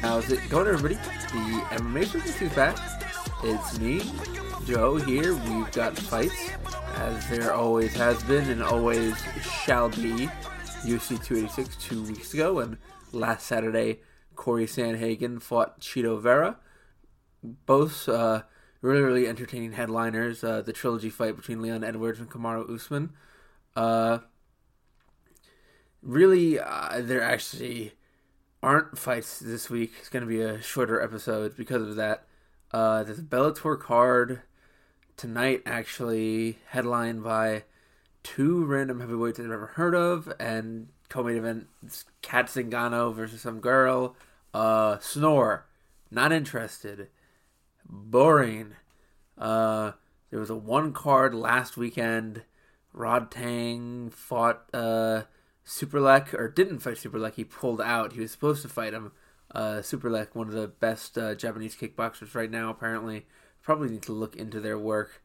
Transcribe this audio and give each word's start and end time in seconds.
How's 0.00 0.30
it 0.30 0.48
going, 0.48 0.68
everybody? 0.68 0.94
The 0.94 1.64
MMA 1.72 2.06
Circus 2.06 2.40
is 2.40 2.52
back. 2.52 2.78
It's 3.42 3.80
me, 3.80 4.00
Joe, 4.64 4.94
here. 4.94 5.34
We've 5.34 5.72
got 5.72 5.98
fights, 5.98 6.50
as 6.94 7.28
there 7.28 7.52
always 7.52 7.94
has 7.94 8.22
been 8.22 8.48
and 8.48 8.62
always 8.62 9.16
shall 9.42 9.88
be. 9.88 10.28
UFC 10.84 11.22
286 11.22 11.76
two 11.76 12.04
weeks 12.04 12.32
ago, 12.32 12.60
and 12.60 12.78
last 13.10 13.44
Saturday, 13.44 13.98
Corey 14.36 14.66
Sandhagen 14.66 15.42
fought 15.42 15.80
Chito 15.80 16.20
Vera. 16.22 16.58
Both 17.42 18.08
uh, 18.08 18.42
really, 18.80 19.02
really 19.02 19.26
entertaining 19.26 19.72
headliners. 19.72 20.44
Uh, 20.44 20.62
the 20.62 20.72
trilogy 20.72 21.10
fight 21.10 21.34
between 21.34 21.60
Leon 21.60 21.82
Edwards 21.82 22.20
and 22.20 22.30
Kamaru 22.30 22.72
Usman. 22.72 23.10
Uh, 23.74 24.18
really, 26.02 26.60
uh, 26.60 27.00
there 27.00 27.20
actually 27.20 27.94
aren't 28.62 28.98
fights 28.98 29.38
this 29.38 29.70
week. 29.70 29.92
It's 29.98 30.08
going 30.08 30.22
to 30.22 30.28
be 30.28 30.40
a 30.40 30.60
shorter 30.60 31.00
episode 31.00 31.56
because 31.56 31.82
of 31.82 31.96
that. 31.96 32.24
Uh, 32.72 33.02
there's 33.04 33.18
a 33.18 33.22
Bellator 33.22 33.78
card 33.78 34.42
tonight, 35.16 35.62
actually, 35.64 36.58
headlined 36.68 37.22
by 37.22 37.64
two 38.22 38.64
random 38.64 39.00
heavyweights 39.00 39.38
I've 39.38 39.46
never 39.46 39.66
heard 39.66 39.94
of, 39.94 40.32
and 40.38 40.88
co-main 41.08 41.36
event 41.36 41.66
Cat 42.22 42.46
Zingano 42.46 43.14
versus 43.14 43.40
some 43.40 43.60
girl. 43.60 44.16
Uh, 44.52 44.98
Snore, 44.98 45.66
not 46.10 46.32
interested. 46.32 47.08
Boring. 47.88 48.74
Uh, 49.36 49.92
there 50.30 50.40
was 50.40 50.50
a 50.50 50.56
one 50.56 50.92
card 50.92 51.34
last 51.34 51.76
weekend. 51.76 52.42
Rodtang 52.94 54.12
fought 54.12 54.64
uh, 54.74 55.22
Superlek, 55.68 56.32
or 56.32 56.48
didn't 56.48 56.78
fight 56.78 56.96
Superlek. 56.96 57.34
He 57.34 57.44
pulled 57.44 57.80
out. 57.80 58.14
He 58.14 58.20
was 58.20 58.32
supposed 58.32 58.62
to 58.62 58.68
fight 58.68 58.94
him. 58.94 59.12
Uh, 59.54 59.80
Superlek, 59.80 60.34
one 60.34 60.48
of 60.48 60.54
the 60.54 60.68
best 60.68 61.18
uh, 61.18 61.34
Japanese 61.34 61.76
kickboxers 61.76 62.34
right 62.34 62.50
now, 62.50 62.70
apparently. 62.70 63.26
Probably 63.62 63.90
need 63.90 64.02
to 64.02 64.12
look 64.12 64.34
into 64.34 64.60
their 64.60 64.78
work 64.78 65.22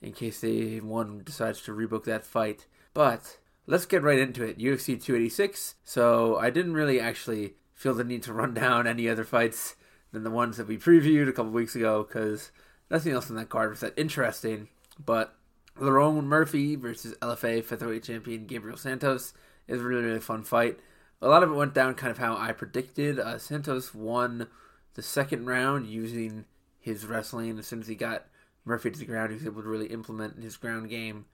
in 0.00 0.12
case 0.12 0.40
they 0.40 0.78
one 0.78 1.22
decides 1.22 1.60
to 1.62 1.72
rebook 1.72 2.04
that 2.04 2.24
fight. 2.24 2.66
But 2.94 3.38
let's 3.66 3.84
get 3.84 4.02
right 4.02 4.18
into 4.18 4.42
it. 4.42 4.58
UFC 4.58 5.00
286. 5.00 5.74
So 5.84 6.36
I 6.38 6.48
didn't 6.48 6.74
really 6.74 6.98
actually 6.98 7.54
feel 7.74 7.94
the 7.94 8.02
need 8.02 8.22
to 8.24 8.32
run 8.32 8.54
down 8.54 8.86
any 8.86 9.08
other 9.10 9.24
fights 9.24 9.76
than 10.10 10.24
the 10.24 10.30
ones 10.30 10.56
that 10.56 10.66
we 10.66 10.78
previewed 10.78 11.28
a 11.28 11.32
couple 11.32 11.52
weeks 11.52 11.76
ago 11.76 12.02
because 12.02 12.50
nothing 12.90 13.12
else 13.12 13.28
in 13.28 13.36
that 13.36 13.50
card 13.50 13.70
was 13.70 13.80
that 13.80 13.98
interesting. 13.98 14.68
But 15.04 15.34
Lerone 15.78 16.24
Murphy 16.24 16.76
versus 16.76 17.14
LFA 17.20 17.62
featherweight 17.62 18.04
champion 18.04 18.46
Gabriel 18.46 18.78
Santos 18.78 19.34
is 19.68 19.80
a 19.80 19.84
really 19.84 20.04
really 20.04 20.20
fun 20.20 20.42
fight. 20.42 20.78
A 21.20 21.28
lot 21.28 21.42
of 21.42 21.50
it 21.50 21.54
went 21.54 21.74
down 21.74 21.94
kind 21.94 22.10
of 22.10 22.18
how 22.18 22.36
I 22.36 22.52
predicted. 22.52 23.18
Uh, 23.18 23.38
Santos 23.38 23.94
won 23.94 24.48
the 24.94 25.02
second 25.02 25.46
round 25.46 25.86
using 25.86 26.46
his 26.80 27.06
wrestling. 27.06 27.58
As 27.58 27.66
soon 27.66 27.80
as 27.80 27.86
he 27.86 27.94
got 27.94 28.26
Murphy 28.64 28.90
to 28.90 28.98
the 28.98 29.04
ground, 29.04 29.30
he 29.30 29.36
was 29.36 29.46
able 29.46 29.62
to 29.62 29.68
really 29.68 29.86
implement 29.86 30.42
his 30.42 30.56
ground 30.56 30.90
game 30.90 31.26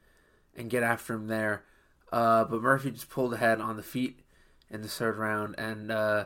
and 0.54 0.68
get 0.70 0.82
after 0.82 1.14
him 1.14 1.26
there. 1.26 1.64
Uh, 2.12 2.44
but 2.44 2.62
Murphy 2.62 2.90
just 2.90 3.08
pulled 3.08 3.34
ahead 3.34 3.60
on 3.60 3.76
the 3.76 3.82
feet 3.82 4.20
in 4.70 4.82
the 4.82 4.88
third 4.88 5.16
round 5.16 5.54
and 5.58 5.90
uh, 5.90 6.24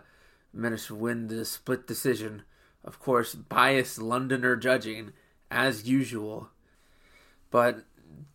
managed 0.53 0.89
to 0.89 0.95
win 0.95 1.29
the 1.29 1.45
split 1.45 1.87
decision. 1.87 2.43
Of 2.85 2.99
course, 2.99 3.35
biased 3.35 4.01
Londoner 4.01 4.57
judging, 4.57 5.13
as 5.51 5.89
usual. 5.89 6.49
But 7.51 7.85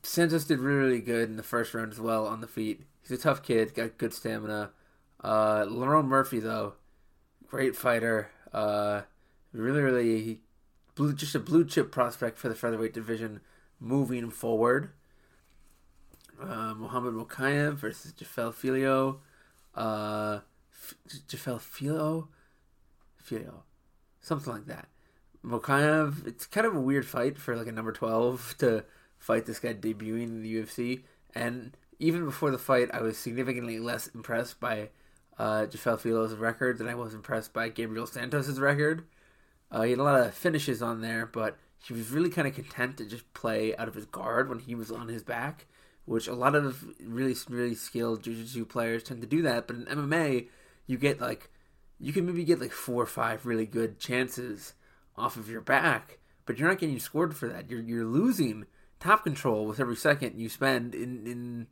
Santos 0.03 0.45
did 0.45 0.59
really, 0.59 0.87
really 0.87 1.01
good 1.01 1.29
in 1.29 1.35
the 1.35 1.43
first 1.43 1.73
round 1.73 1.91
as 1.91 1.99
well 1.99 2.25
on 2.25 2.39
the 2.39 2.47
feet. 2.47 2.83
He's 3.07 3.19
a 3.19 3.21
tough 3.21 3.41
kid, 3.41 3.73
got 3.73 3.97
good 3.97 4.13
stamina. 4.13 4.71
Uh, 5.23 5.63
Lerone 5.65 6.07
Murphy, 6.07 6.39
though, 6.39 6.73
great 7.47 7.75
fighter. 7.75 8.29
Uh, 8.53 9.03
really, 9.53 9.81
really, 9.81 10.41
blue, 10.95 11.13
just 11.13 11.35
a 11.35 11.39
blue 11.39 11.63
chip 11.63 11.91
prospect 11.91 12.37
for 12.37 12.49
the 12.49 12.55
featherweight 12.55 12.93
division 12.93 13.39
moving 13.79 14.29
forward. 14.29 14.89
Uh, 16.41 16.73
Muhammad 16.75 17.13
Mokaev 17.13 17.75
versus 17.75 18.11
Jafel 18.11 18.53
Filho. 18.53 19.21
Uh, 19.73 20.39
Jafel 21.29 21.61
Filho? 21.61 22.27
Filho. 23.15 23.63
Something 24.19 24.51
like 24.51 24.65
that. 24.65 24.89
Mokaev, 25.45 26.27
it's 26.27 26.45
kind 26.45 26.67
of 26.67 26.75
a 26.75 26.81
weird 26.81 27.07
fight 27.07 27.37
for 27.37 27.55
like 27.55 27.67
a 27.67 27.71
number 27.71 27.93
12 27.93 28.55
to 28.59 28.83
fight 29.17 29.45
this 29.45 29.59
guy 29.59 29.73
debuting 29.73 30.23
in 30.23 30.41
the 30.41 30.55
UFC. 30.55 31.03
And 31.33 31.77
even 31.99 32.25
before 32.25 32.51
the 32.51 32.57
fight, 32.57 32.89
I 32.93 33.01
was 33.01 33.17
significantly 33.17 33.79
less 33.79 34.07
impressed 34.07 34.59
by 34.59 34.89
uh, 35.37 35.65
Jafel 35.65 35.99
Filho's 35.99 36.35
record 36.35 36.77
than 36.77 36.87
I 36.87 36.95
was 36.95 37.13
impressed 37.13 37.53
by 37.53 37.69
Gabriel 37.69 38.07
Santos' 38.07 38.59
record. 38.59 39.05
Uh, 39.71 39.83
he 39.83 39.91
had 39.91 39.99
a 39.99 40.03
lot 40.03 40.19
of 40.19 40.33
finishes 40.33 40.81
on 40.81 41.01
there, 41.01 41.25
but 41.25 41.57
he 41.83 41.93
was 41.93 42.09
really 42.09 42.29
kind 42.29 42.47
of 42.47 42.55
content 42.55 42.97
to 42.97 43.05
just 43.05 43.31
play 43.33 43.75
out 43.75 43.87
of 43.87 43.95
his 43.95 44.05
guard 44.05 44.49
when 44.49 44.59
he 44.59 44.75
was 44.75 44.91
on 44.91 45.07
his 45.07 45.23
back, 45.23 45.65
which 46.05 46.27
a 46.27 46.33
lot 46.33 46.55
of 46.55 46.83
really, 46.99 47.35
really 47.49 47.75
skilled 47.75 48.23
jiu-jitsu 48.23 48.65
players 48.65 49.03
tend 49.03 49.21
to 49.21 49.27
do 49.27 49.41
that. 49.43 49.67
But 49.67 49.75
in 49.77 49.85
MMA, 49.85 50.47
you 50.85 50.97
get 50.97 51.21
like, 51.21 51.49
you 51.99 52.13
can 52.13 52.25
maybe 52.25 52.43
get 52.43 52.61
like 52.61 52.71
four 52.71 53.03
or 53.03 53.07
five 53.07 53.45
really 53.45 53.65
good 53.65 53.99
chances 53.99 54.73
off 55.15 55.35
of 55.35 55.49
your 55.49 55.61
back, 55.61 56.19
but 56.45 56.57
you're 56.57 56.69
not 56.69 56.79
getting 56.79 56.99
scored 56.99 57.35
for 57.35 57.49
that. 57.49 57.69
You're 57.69 57.81
you're 57.81 58.05
losing 58.05 58.65
top 58.99 59.23
control 59.23 59.65
with 59.65 59.79
every 59.79 59.95
second 59.95 60.39
you 60.39 60.49
spend 60.49 60.93
in 60.93 61.25
in 61.27 61.67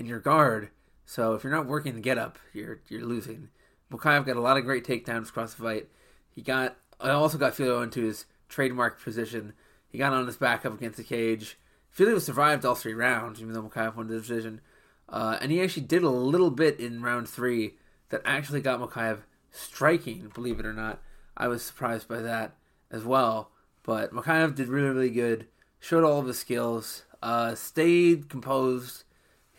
in 0.00 0.06
your 0.06 0.18
guard. 0.18 0.70
So 1.04 1.34
if 1.34 1.44
you're 1.44 1.52
not 1.52 1.66
working 1.66 1.94
the 1.94 2.00
get 2.00 2.18
up, 2.18 2.38
you're 2.52 2.80
you're 2.88 3.04
losing. 3.04 3.50
Mokaev 3.92 4.26
got 4.26 4.36
a 4.36 4.40
lot 4.40 4.56
of 4.56 4.64
great 4.64 4.84
takedowns 4.84 5.28
across 5.28 5.54
the 5.54 5.62
fight. 5.62 5.88
He 6.34 6.42
got 6.42 6.76
I 7.00 7.10
also 7.10 7.38
got 7.38 7.54
Filho 7.54 7.82
into 7.82 8.02
his 8.02 8.24
trademark 8.48 9.02
position. 9.02 9.52
He 9.88 9.98
got 9.98 10.12
on 10.12 10.26
his 10.26 10.36
back 10.36 10.64
up 10.64 10.74
against 10.74 10.96
the 10.96 11.04
cage. 11.04 11.58
Filho 11.90 12.18
survived 12.18 12.64
all 12.64 12.74
three 12.74 12.94
rounds, 12.94 13.40
even 13.40 13.52
though 13.52 13.62
Mokaev 13.62 13.96
won 13.96 14.06
the 14.06 14.18
decision. 14.18 14.60
Uh, 15.08 15.38
and 15.40 15.50
he 15.50 15.60
actually 15.60 15.86
did 15.86 16.04
a 16.04 16.10
little 16.10 16.50
bit 16.50 16.78
in 16.78 17.02
round 17.02 17.28
three 17.28 17.74
that 18.10 18.22
actually 18.24 18.60
got 18.60 18.80
Mokaev 18.80 19.20
striking, 19.50 20.30
believe 20.32 20.60
it 20.60 20.66
or 20.66 20.72
not. 20.72 21.02
I 21.36 21.48
was 21.48 21.64
surprised 21.64 22.06
by 22.06 22.20
that 22.20 22.56
as 22.90 23.04
well. 23.04 23.50
But 23.82 24.12
Mokaev 24.12 24.54
did 24.54 24.68
really, 24.68 24.90
really 24.90 25.10
good. 25.10 25.48
Showed 25.80 26.04
all 26.04 26.20
of 26.20 26.26
his 26.26 26.38
skills. 26.38 27.02
Uh, 27.20 27.56
stayed 27.56 28.28
composed. 28.28 29.04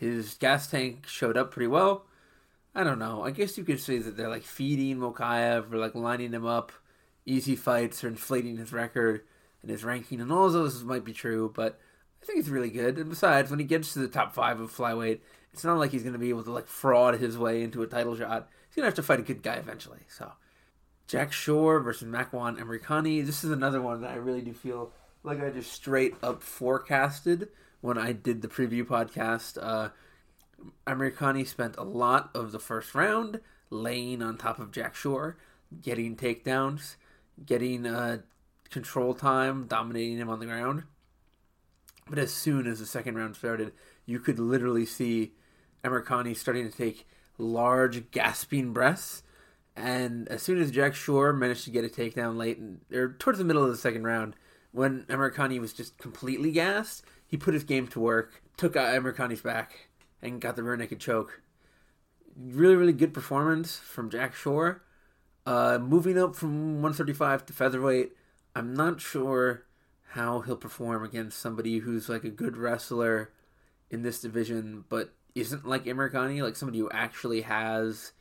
His 0.02 0.34
gas 0.34 0.66
tank 0.66 1.06
showed 1.06 1.36
up 1.36 1.52
pretty 1.52 1.68
well. 1.68 2.06
I 2.74 2.82
don't 2.82 2.98
know. 2.98 3.22
I 3.22 3.30
guess 3.30 3.56
you 3.56 3.62
could 3.62 3.78
say 3.78 3.98
that 3.98 4.16
they're 4.16 4.28
like 4.28 4.42
feeding 4.42 4.96
Mokaev 4.96 5.72
or 5.72 5.76
like 5.78 5.94
lining 5.94 6.32
him 6.32 6.44
up. 6.44 6.72
Easy 7.24 7.54
fights 7.54 8.02
or 8.02 8.08
inflating 8.08 8.56
his 8.56 8.72
record 8.72 9.22
and 9.60 9.70
his 9.70 9.84
ranking, 9.84 10.20
and 10.20 10.32
all 10.32 10.50
those 10.50 10.82
might 10.82 11.04
be 11.04 11.12
true, 11.12 11.52
but 11.54 11.78
I 12.20 12.26
think 12.26 12.40
it's 12.40 12.48
really 12.48 12.68
good. 12.68 12.98
And 12.98 13.10
besides, 13.10 13.48
when 13.48 13.60
he 13.60 13.64
gets 13.64 13.92
to 13.92 14.00
the 14.00 14.08
top 14.08 14.34
five 14.34 14.58
of 14.58 14.76
flyweight, 14.76 15.20
it's 15.52 15.62
not 15.62 15.78
like 15.78 15.92
he's 15.92 16.02
going 16.02 16.14
to 16.14 16.18
be 16.18 16.30
able 16.30 16.42
to 16.42 16.50
like 16.50 16.66
fraud 16.66 17.20
his 17.20 17.38
way 17.38 17.62
into 17.62 17.84
a 17.84 17.86
title 17.86 18.16
shot. 18.16 18.48
He's 18.70 18.74
going 18.74 18.82
to 18.82 18.86
have 18.86 18.94
to 18.94 19.04
fight 19.04 19.20
a 19.20 19.22
good 19.22 19.44
guy 19.44 19.54
eventually. 19.54 20.00
So, 20.08 20.32
Jack 21.06 21.32
Shore 21.32 21.78
versus 21.78 22.08
Makwan 22.08 22.58
Amirkhani. 22.58 23.24
This 23.24 23.44
is 23.44 23.52
another 23.52 23.80
one 23.80 24.00
that 24.00 24.10
I 24.10 24.16
really 24.16 24.42
do 24.42 24.52
feel 24.52 24.90
like 25.22 25.40
I 25.40 25.50
just 25.50 25.72
straight 25.72 26.16
up 26.24 26.42
forecasted 26.42 27.50
when 27.82 27.98
I 27.98 28.12
did 28.12 28.40
the 28.40 28.48
preview 28.48 28.84
podcast. 28.84 29.58
Uh, 29.60 29.90
Amirkhani 30.86 31.46
spent 31.46 31.76
a 31.76 31.82
lot 31.82 32.30
of 32.34 32.52
the 32.52 32.58
first 32.58 32.94
round 32.94 33.40
laying 33.68 34.22
on 34.22 34.38
top 34.38 34.58
of 34.58 34.72
Jack 34.72 34.94
Shore, 34.94 35.36
getting 35.82 36.16
takedowns, 36.16 36.96
getting 37.44 37.86
uh, 37.86 38.18
control 38.70 39.12
time, 39.12 39.66
dominating 39.66 40.18
him 40.18 40.30
on 40.30 40.38
the 40.38 40.46
ground. 40.46 40.84
But 42.08 42.18
as 42.18 42.32
soon 42.32 42.66
as 42.66 42.78
the 42.78 42.86
second 42.86 43.16
round 43.16 43.36
started, 43.36 43.72
you 44.06 44.18
could 44.18 44.38
literally 44.38 44.86
see 44.86 45.32
Amirkhani 45.84 46.36
starting 46.36 46.70
to 46.70 46.76
take 46.76 47.06
large, 47.38 48.10
gasping 48.10 48.72
breaths. 48.72 49.22
And 49.74 50.28
as 50.28 50.42
soon 50.42 50.60
as 50.60 50.70
Jack 50.70 50.94
Shore 50.94 51.32
managed 51.32 51.64
to 51.64 51.70
get 51.70 51.84
a 51.84 51.88
takedown 51.88 52.36
late, 52.36 52.60
or 52.92 53.14
towards 53.18 53.38
the 53.38 53.44
middle 53.44 53.64
of 53.64 53.70
the 53.70 53.76
second 53.76 54.04
round, 54.04 54.36
when 54.70 55.04
Amirkhani 55.04 55.58
was 55.58 55.72
just 55.72 55.96
completely 55.98 56.52
gassed, 56.52 57.04
he 57.32 57.38
put 57.38 57.54
his 57.54 57.64
game 57.64 57.88
to 57.88 57.98
work, 57.98 58.42
took 58.58 58.76
out 58.76 58.92
Amirkhani's 58.92 59.40
back, 59.40 59.88
and 60.20 60.38
got 60.38 60.54
the 60.54 60.62
rear 60.62 60.76
naked 60.76 61.00
choke. 61.00 61.40
Really, 62.36 62.76
really 62.76 62.92
good 62.92 63.14
performance 63.14 63.78
from 63.78 64.10
Jack 64.10 64.34
Shore. 64.34 64.82
Uh, 65.46 65.78
moving 65.80 66.18
up 66.18 66.36
from 66.36 66.82
135 66.82 67.46
to 67.46 67.52
featherweight, 67.54 68.12
I'm 68.54 68.74
not 68.74 69.00
sure 69.00 69.64
how 70.10 70.40
he'll 70.40 70.58
perform 70.58 71.02
against 71.02 71.38
somebody 71.38 71.78
who's 71.78 72.10
like 72.10 72.22
a 72.22 72.28
good 72.28 72.58
wrestler 72.58 73.30
in 73.90 74.02
this 74.02 74.20
division, 74.20 74.84
but 74.90 75.14
isn't 75.34 75.66
like 75.66 75.86
Amirkhani, 75.86 76.42
like 76.42 76.54
somebody 76.54 76.80
who 76.80 76.90
actually 76.90 77.40
has 77.40 78.12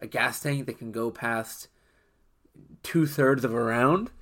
a 0.00 0.06
gas 0.06 0.38
tank 0.38 0.66
that 0.66 0.78
can 0.78 0.92
go 0.92 1.10
past 1.10 1.66
two 2.84 3.04
thirds 3.04 3.44
of 3.44 3.52
a 3.52 3.60
round. 3.60 4.12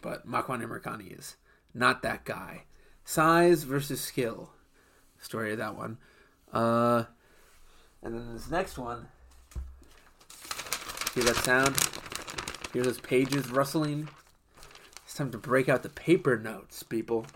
But 0.00 0.24
Makwan 0.24 0.64
Amirkhani 0.64 1.18
is 1.18 1.34
not 1.74 2.02
that 2.02 2.24
guy. 2.24 2.62
Size 3.10 3.64
versus 3.64 4.00
skill. 4.00 4.50
Story 5.18 5.50
of 5.50 5.58
that 5.58 5.76
one. 5.76 5.98
Uh, 6.52 7.06
and 8.04 8.14
then 8.14 8.34
this 8.34 8.48
next 8.48 8.78
one. 8.78 9.08
See 11.12 11.22
that 11.22 11.34
sound? 11.38 11.76
Hear 12.72 12.84
those 12.84 13.00
pages 13.00 13.50
rustling? 13.50 14.08
It's 15.04 15.14
time 15.14 15.32
to 15.32 15.38
break 15.38 15.68
out 15.68 15.82
the 15.82 15.88
paper 15.88 16.38
notes, 16.38 16.84
people. 16.84 17.26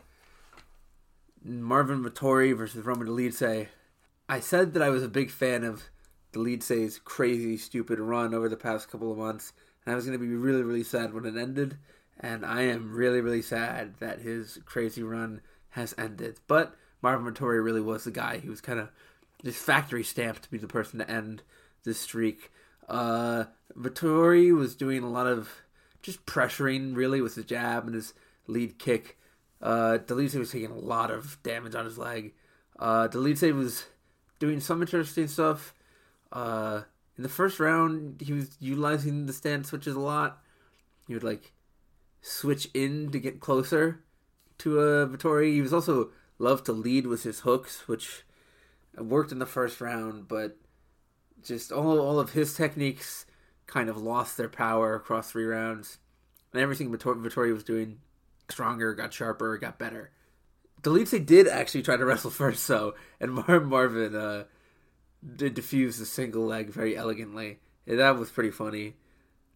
Marvin 1.43 2.05
Vettori 2.05 2.57
versus 2.57 2.87
Roman 2.87 3.09
Dolidze. 3.09 3.67
I 4.29 4.39
said 4.39 4.75
that 4.75 4.83
I 4.83 4.91
was 4.91 5.03
a 5.03 5.09
big 5.09 5.33
fan 5.33 5.65
of 5.65 5.83
Dolidze's 6.33 7.01
crazy, 7.01 7.57
stupid 7.57 7.99
run 7.99 8.33
over 8.33 8.49
the 8.49 8.57
past 8.57 8.89
couple 8.89 9.11
of 9.11 9.19
months, 9.19 9.53
and 9.85 9.93
I 9.93 9.97
was 9.97 10.07
going 10.07 10.17
to 10.17 10.25
be 10.25 10.37
really, 10.37 10.63
really 10.63 10.85
sad 10.85 11.13
when 11.13 11.25
it 11.25 11.37
ended. 11.37 11.79
And 12.21 12.47
I 12.47 12.63
am 12.63 12.95
really, 12.95 13.21
really 13.21 13.43
sad 13.43 13.95
that 13.99 14.21
his 14.21 14.61
crazy 14.65 15.03
run 15.03 15.41
has 15.75 15.95
ended. 15.99 16.39
But 16.47 16.75
Marvin 17.03 17.33
Vettori 17.33 17.63
really 17.63 17.81
was 17.81 18.05
the 18.05 18.11
guy. 18.11 18.39
He 18.39 18.49
was 18.49 18.61
kind 18.61 18.79
of 18.79 18.91
just 19.45 19.59
factory 19.59 20.05
stamped 20.05 20.45
to 20.45 20.51
be 20.51 20.59
the 20.59 20.69
person 20.69 21.01
to 21.01 21.11
end 21.11 21.43
this 21.85 22.01
streak. 22.01 22.51
Uh, 22.89 23.45
Vettori 23.77 24.55
was 24.57 24.75
doing 24.75 25.03
a 25.03 25.11
lot 25.11 25.27
of 25.27 25.51
just 26.01 26.25
pressuring, 26.27 26.95
really, 26.95 27.21
with 27.21 27.35
his 27.35 27.45
jab 27.45 27.87
and 27.87 27.95
his 27.95 28.15
lead 28.47 28.79
kick. 28.79 29.19
Uh, 29.61 29.99
Dolidze 29.99 30.39
was 30.39 30.53
taking 30.53 30.71
a 30.71 30.79
lot 30.79 31.11
of 31.11 31.43
damage 31.43 31.75
on 31.75 31.85
his 31.85 31.99
leg. 31.99 32.35
Uh, 32.79 33.09
Dolidze 33.09 33.53
was 33.55 33.87
doing 34.39 34.61
some 34.61 34.81
interesting 34.81 35.27
stuff. 35.27 35.75
Uh, 36.33 36.83
in 37.17 37.23
the 37.23 37.29
first 37.29 37.59
round, 37.59 38.21
he 38.21 38.33
was 38.33 38.57
utilizing 38.61 39.27
the 39.27 39.33
stand 39.33 39.67
switches 39.67 39.97
a 39.97 40.01
lot. 40.01 40.43
He 41.07 41.15
would 41.15 41.25
like 41.25 41.53
switch 42.21 42.69
in 42.75 43.11
to 43.11 43.19
get 43.19 43.41
closer 43.41 44.05
to 44.59 44.81
uh, 44.81 45.07
Vettori. 45.07 45.53
He 45.53 45.61
was 45.61 45.73
also 45.73 46.11
loved 46.39 46.67
to 46.67 46.73
lead 46.73 47.07
with 47.07 47.23
his 47.23 47.41
hooks, 47.41 47.87
which 47.89 48.25
worked 48.97 49.33
in 49.33 49.39
the 49.39 49.47
first 49.47 49.81
round, 49.81 50.29
but 50.29 50.57
just 51.43 51.73
all 51.73 51.99
all 51.99 52.19
of 52.19 52.33
his 52.33 52.55
techniques 52.55 53.27
kind 53.67 53.89
of 53.89 53.97
lost 53.97 54.37
their 54.37 54.49
power 54.49 54.95
across 54.95 55.31
three 55.31 55.45
rounds, 55.45 55.99
and 56.53 56.63
everything 56.63 56.91
Vettori 56.91 57.53
was 57.53 57.65
doing 57.65 57.99
stronger, 58.49 58.95
got 58.95 59.13
sharper, 59.13 59.57
got 59.59 59.79
better. 59.79 60.11
Dolidze 60.83 61.25
did 61.25 61.49
actually 61.49 61.83
try 61.83 61.97
to 61.97 62.05
wrestle 62.07 62.31
first, 62.31 62.67
though, 62.69 62.95
and 63.21 63.33
Mar- 63.33 63.61
Marvin 63.61 64.15
uh, 64.15 64.45
did 65.37 65.57
defuse 65.57 65.99
the 65.99 66.07
single 66.07 66.45
leg 66.45 66.71
very 66.71 66.97
elegantly. 66.97 67.59
And 67.87 67.99
that 67.99 68.19
was 68.19 68.31
pretty 68.31 68.51
funny. 68.51 68.95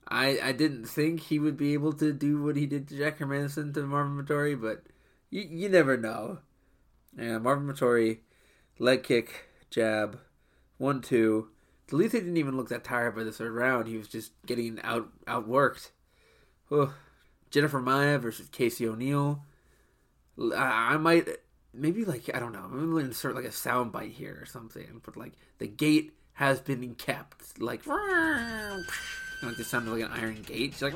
I 0.09 0.39
I 0.43 0.53
didn't 0.53 0.87
think 0.87 1.21
he 1.21 1.39
would 1.39 1.57
be 1.57 1.75
able 1.75 1.93
to 1.95 2.13
do 2.13 2.43
what 2.43 2.57
he 2.57 2.67
did 2.67 2.89
to 2.89 2.97
Jack 2.97 3.19
Hermansson 3.19 3.75
to 3.75 3.83
Marvin 3.83 4.25
Vettori, 4.25 4.61
but 4.61 4.85
you 5.31 5.43
you 5.43 5.69
never 5.69 5.97
know. 5.97 6.39
Yeah, 7.17 7.39
Marvin 7.39 7.67
Vettori, 7.67 8.19
leg 8.79 9.03
kick, 9.03 9.49
jab, 9.71 10.19
one 10.79 11.01
two. 11.03 11.49
Dolidze 11.89 12.13
didn't 12.13 12.37
even 12.37 12.57
look 12.57 12.69
that 12.69 12.85
tired 12.85 13.17
by 13.17 13.25
the 13.25 13.33
third 13.33 13.53
round. 13.53 13.89
He 13.89 13.97
was 13.97 14.09
just 14.09 14.33
getting 14.47 14.79
out 14.83 15.09
outworked. 15.27 15.91
Jennifer 17.51 17.81
Maia 17.81 18.19
versus 18.19 18.49
Casey 18.49 18.87
O'Neill. 18.87 19.43
I, 20.39 20.95
I 20.95 20.97
might 20.99 21.29
maybe 21.73 22.05
like 22.05 22.31
I 22.35 22.39
don't 22.39 22.53
know. 22.53 22.65
I'm 22.65 22.93
gonna 22.93 23.05
insert 23.05 23.35
like 23.35 23.45
a 23.45 23.53
sound 23.53 23.93
bite 23.93 24.13
here 24.13 24.39
or 24.41 24.47
something. 24.47 25.01
But 25.05 25.17
like 25.17 25.33
the 25.59 25.67
gate 25.67 26.13
has 26.35 26.61
been 26.61 26.95
kept. 26.95 27.61
Like 27.61 27.83
like 29.43 29.57
this 29.57 29.69
sounded 29.69 29.93
like 29.93 30.03
an 30.03 30.13
iron 30.13 30.43
gate. 30.43 30.73
She's 30.73 30.83
like 30.83 30.95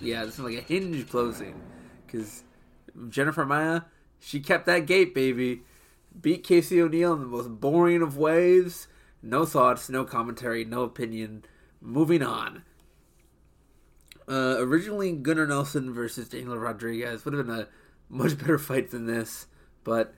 yeah, 0.00 0.24
this 0.24 0.34
is 0.34 0.40
like 0.40 0.58
a 0.58 0.62
hinge 0.62 1.08
closing 1.08 1.60
because 2.06 2.42
Jennifer 3.08 3.44
Maia 3.44 3.82
she 4.20 4.40
kept 4.40 4.66
that 4.66 4.86
gate, 4.86 5.14
baby. 5.14 5.62
Beat 6.20 6.44
Casey 6.44 6.80
O'Neill 6.80 7.12
in 7.14 7.20
the 7.20 7.26
most 7.26 7.60
boring 7.60 8.02
of 8.02 8.16
ways. 8.16 8.88
No 9.22 9.44
thoughts, 9.44 9.88
no 9.88 10.04
commentary, 10.04 10.64
no 10.64 10.82
opinion. 10.82 11.44
Moving 11.80 12.22
on. 12.22 12.62
Uh, 14.28 14.56
originally, 14.58 15.12
Gunnar 15.12 15.46
Nelson 15.46 15.92
versus 15.92 16.28
Daniel 16.28 16.58
Rodriguez 16.58 17.24
would 17.24 17.34
have 17.34 17.46
been 17.46 17.60
a 17.60 17.68
much 18.08 18.38
better 18.38 18.58
fight 18.58 18.90
than 18.90 19.06
this, 19.06 19.46
but 19.84 20.14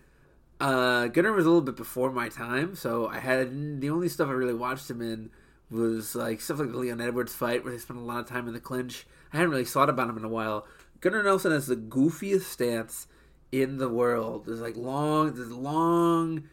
uh, 0.60 1.06
Gunnar 1.08 1.32
was 1.32 1.46
a 1.46 1.48
little 1.48 1.62
bit 1.62 1.76
before 1.76 2.10
my 2.10 2.28
time, 2.28 2.74
so 2.74 3.06
I 3.08 3.18
had 3.18 3.80
the 3.80 3.90
only 3.90 4.08
stuff 4.08 4.28
I 4.28 4.32
really 4.32 4.54
watched 4.54 4.90
him 4.90 5.00
in 5.00 5.30
was 5.70 6.14
like 6.14 6.40
stuff 6.40 6.58
like 6.58 6.72
the 6.72 6.78
Leon 6.78 7.00
Edwards 7.00 7.34
fight, 7.34 7.64
where 7.64 7.72
they 7.72 7.78
spent 7.78 8.00
a 8.00 8.02
lot 8.02 8.20
of 8.20 8.26
time 8.26 8.46
in 8.48 8.54
the 8.54 8.60
clinch. 8.60 9.06
I 9.32 9.36
hadn't 9.36 9.50
really 9.50 9.64
thought 9.64 9.88
about 9.88 10.08
him 10.08 10.18
in 10.18 10.24
a 10.24 10.28
while. 10.28 10.66
Gunnar 11.00 11.22
Nelson 11.22 11.52
has 11.52 11.66
the 11.66 11.76
goofiest 11.76 12.42
stance 12.42 13.06
in 13.52 13.78
the 13.78 13.88
world. 13.88 14.46
There's 14.46 14.60
like 14.60 14.76
long, 14.76 15.34
there's 15.34 15.52
long, 15.52 16.48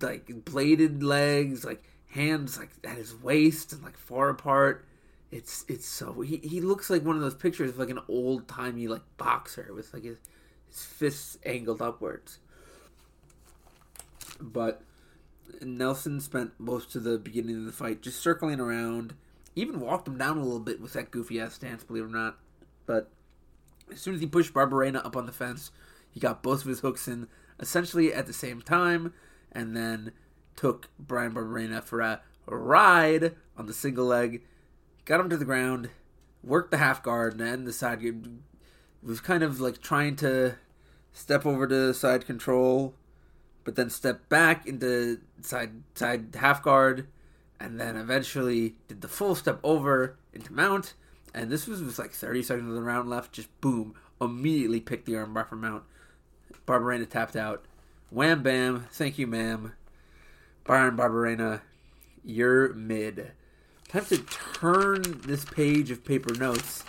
like 0.00 0.44
bladed 0.44 1.02
legs, 1.02 1.64
like 1.64 1.84
hands 2.10 2.58
like 2.58 2.70
at 2.84 2.96
his 2.96 3.14
waist 3.14 3.72
and 3.72 3.82
like 3.82 3.96
far 3.96 4.30
apart 4.30 4.86
it's 5.30 5.64
it's 5.68 5.86
so 5.86 6.20
he 6.20 6.36
he 6.38 6.60
looks 6.60 6.88
like 6.88 7.04
one 7.04 7.16
of 7.16 7.22
those 7.22 7.34
pictures 7.34 7.70
of 7.70 7.78
like 7.78 7.90
an 7.90 7.98
old 8.08 8.46
timey 8.46 8.86
like 8.86 9.02
boxer 9.16 9.70
with 9.74 9.92
like 9.92 10.04
his 10.04 10.18
his 10.68 10.82
fists 10.82 11.38
angled 11.44 11.82
upwards. 11.82 12.38
But 14.40 14.82
Nelson 15.62 16.20
spent 16.20 16.52
most 16.58 16.94
of 16.94 17.04
the 17.04 17.18
beginning 17.18 17.56
of 17.56 17.64
the 17.64 17.72
fight 17.72 18.02
just 18.02 18.20
circling 18.20 18.60
around, 18.60 19.14
even 19.54 19.80
walked 19.80 20.08
him 20.08 20.18
down 20.18 20.38
a 20.38 20.42
little 20.42 20.60
bit 20.60 20.80
with 20.80 20.92
that 20.94 21.10
goofy 21.10 21.40
ass 21.40 21.54
stance, 21.54 21.84
believe 21.84 22.04
it 22.04 22.06
or 22.06 22.10
not. 22.10 22.38
But 22.84 23.10
as 23.92 24.00
soon 24.00 24.14
as 24.14 24.20
he 24.20 24.26
pushed 24.26 24.52
Barberena 24.52 25.04
up 25.04 25.16
on 25.16 25.26
the 25.26 25.32
fence, 25.32 25.70
he 26.10 26.20
got 26.20 26.42
both 26.42 26.62
of 26.62 26.68
his 26.68 26.80
hooks 26.80 27.08
in 27.08 27.28
essentially 27.58 28.12
at 28.12 28.26
the 28.26 28.32
same 28.32 28.60
time, 28.60 29.14
and 29.52 29.76
then 29.76 30.12
took 30.56 30.88
Bryan 30.98 31.32
Barberena 31.32 31.82
for 31.82 32.00
a 32.00 32.20
ride 32.46 33.34
on 33.56 33.66
the 33.66 33.74
single 33.74 34.06
leg 34.06 34.42
got 35.06 35.20
him 35.20 35.30
to 35.30 35.36
the 35.38 35.44
ground, 35.44 35.88
worked 36.42 36.70
the 36.70 36.76
half 36.76 37.02
guard, 37.02 37.32
and 37.32 37.40
then 37.40 37.64
the 37.64 37.72
side 37.72 38.02
was 39.02 39.20
kind 39.20 39.42
of 39.42 39.60
like 39.60 39.80
trying 39.80 40.16
to 40.16 40.56
step 41.12 41.46
over 41.46 41.66
to 41.66 41.94
side 41.94 42.26
control, 42.26 42.94
but 43.66 43.74
then 43.74 43.90
step 43.90 44.28
back 44.28 44.64
into 44.64 45.18
side 45.42 45.82
side 45.96 46.36
half 46.38 46.62
guard, 46.62 47.08
and 47.58 47.78
then 47.80 47.96
eventually 47.96 48.76
did 48.86 49.00
the 49.00 49.08
full 49.08 49.34
step 49.34 49.58
over 49.64 50.16
into 50.32 50.52
mount. 50.52 50.94
And 51.34 51.50
this 51.50 51.66
was, 51.66 51.82
was 51.82 51.98
like 51.98 52.12
30 52.12 52.44
seconds 52.44 52.68
of 52.68 52.76
the 52.76 52.82
round 52.82 53.10
left. 53.10 53.32
Just 53.32 53.60
boom, 53.60 53.96
immediately 54.20 54.80
picked 54.80 55.04
the 55.04 55.14
armbar 55.14 55.48
from 55.48 55.62
mount. 55.62 55.82
Barberena 56.64 57.10
tapped 57.10 57.34
out. 57.34 57.64
Wham 58.08 58.44
bam, 58.44 58.86
thank 58.92 59.18
you, 59.18 59.26
ma'am. 59.26 59.72
Byron 60.64 60.96
Barberena, 60.96 61.60
you're 62.24 62.72
mid. 62.72 63.32
Time 63.88 64.04
to 64.06 64.18
turn 64.18 65.02
this 65.26 65.44
page 65.44 65.90
of 65.90 66.04
paper 66.04 66.34
notes 66.34 66.84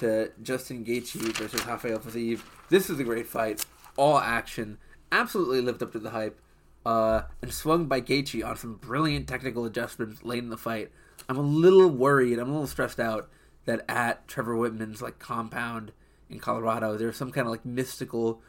to 0.00 0.30
Justin 0.42 0.84
Gaethje 0.84 1.34
versus 1.36 1.66
Rafael 1.66 1.98
Fiziev. 1.98 2.40
This 2.68 2.90
is 2.90 3.00
a 3.00 3.04
great 3.04 3.26
fight. 3.26 3.64
All 3.96 4.18
action. 4.18 4.76
Absolutely 5.10 5.60
lived 5.60 5.82
up 5.82 5.92
to 5.92 5.98
the 5.98 6.10
hype. 6.10 6.40
Uh, 6.86 7.22
and 7.42 7.52
swung 7.52 7.86
by 7.86 8.00
Gaethje 8.00 8.44
on 8.46 8.56
some 8.56 8.76
brilliant 8.76 9.28
technical 9.28 9.64
adjustments 9.64 10.22
late 10.22 10.42
in 10.42 10.48
the 10.48 10.56
fight. 10.56 10.90
I'm 11.28 11.36
a 11.36 11.42
little 11.42 11.90
worried. 11.90 12.38
I'm 12.38 12.48
a 12.48 12.52
little 12.52 12.66
stressed 12.66 13.00
out 13.00 13.28
that 13.66 13.84
at 13.88 14.26
Trevor 14.26 14.54
Wittman's 14.54 15.02
like 15.02 15.18
compound 15.18 15.92
in 16.30 16.38
Colorado, 16.38 16.96
there's 16.96 17.16
some 17.16 17.30
kind 17.30 17.46
of 17.46 17.50
like 17.50 17.66
mystical 17.66 18.40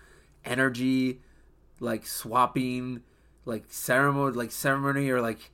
energy, 0.45 1.19
like 1.79 2.05
swapping, 2.05 3.01
like 3.45 3.65
ceremony, 3.67 4.35
like 4.35 4.51
ceremony 4.51 5.09
or 5.09 5.21
like 5.21 5.51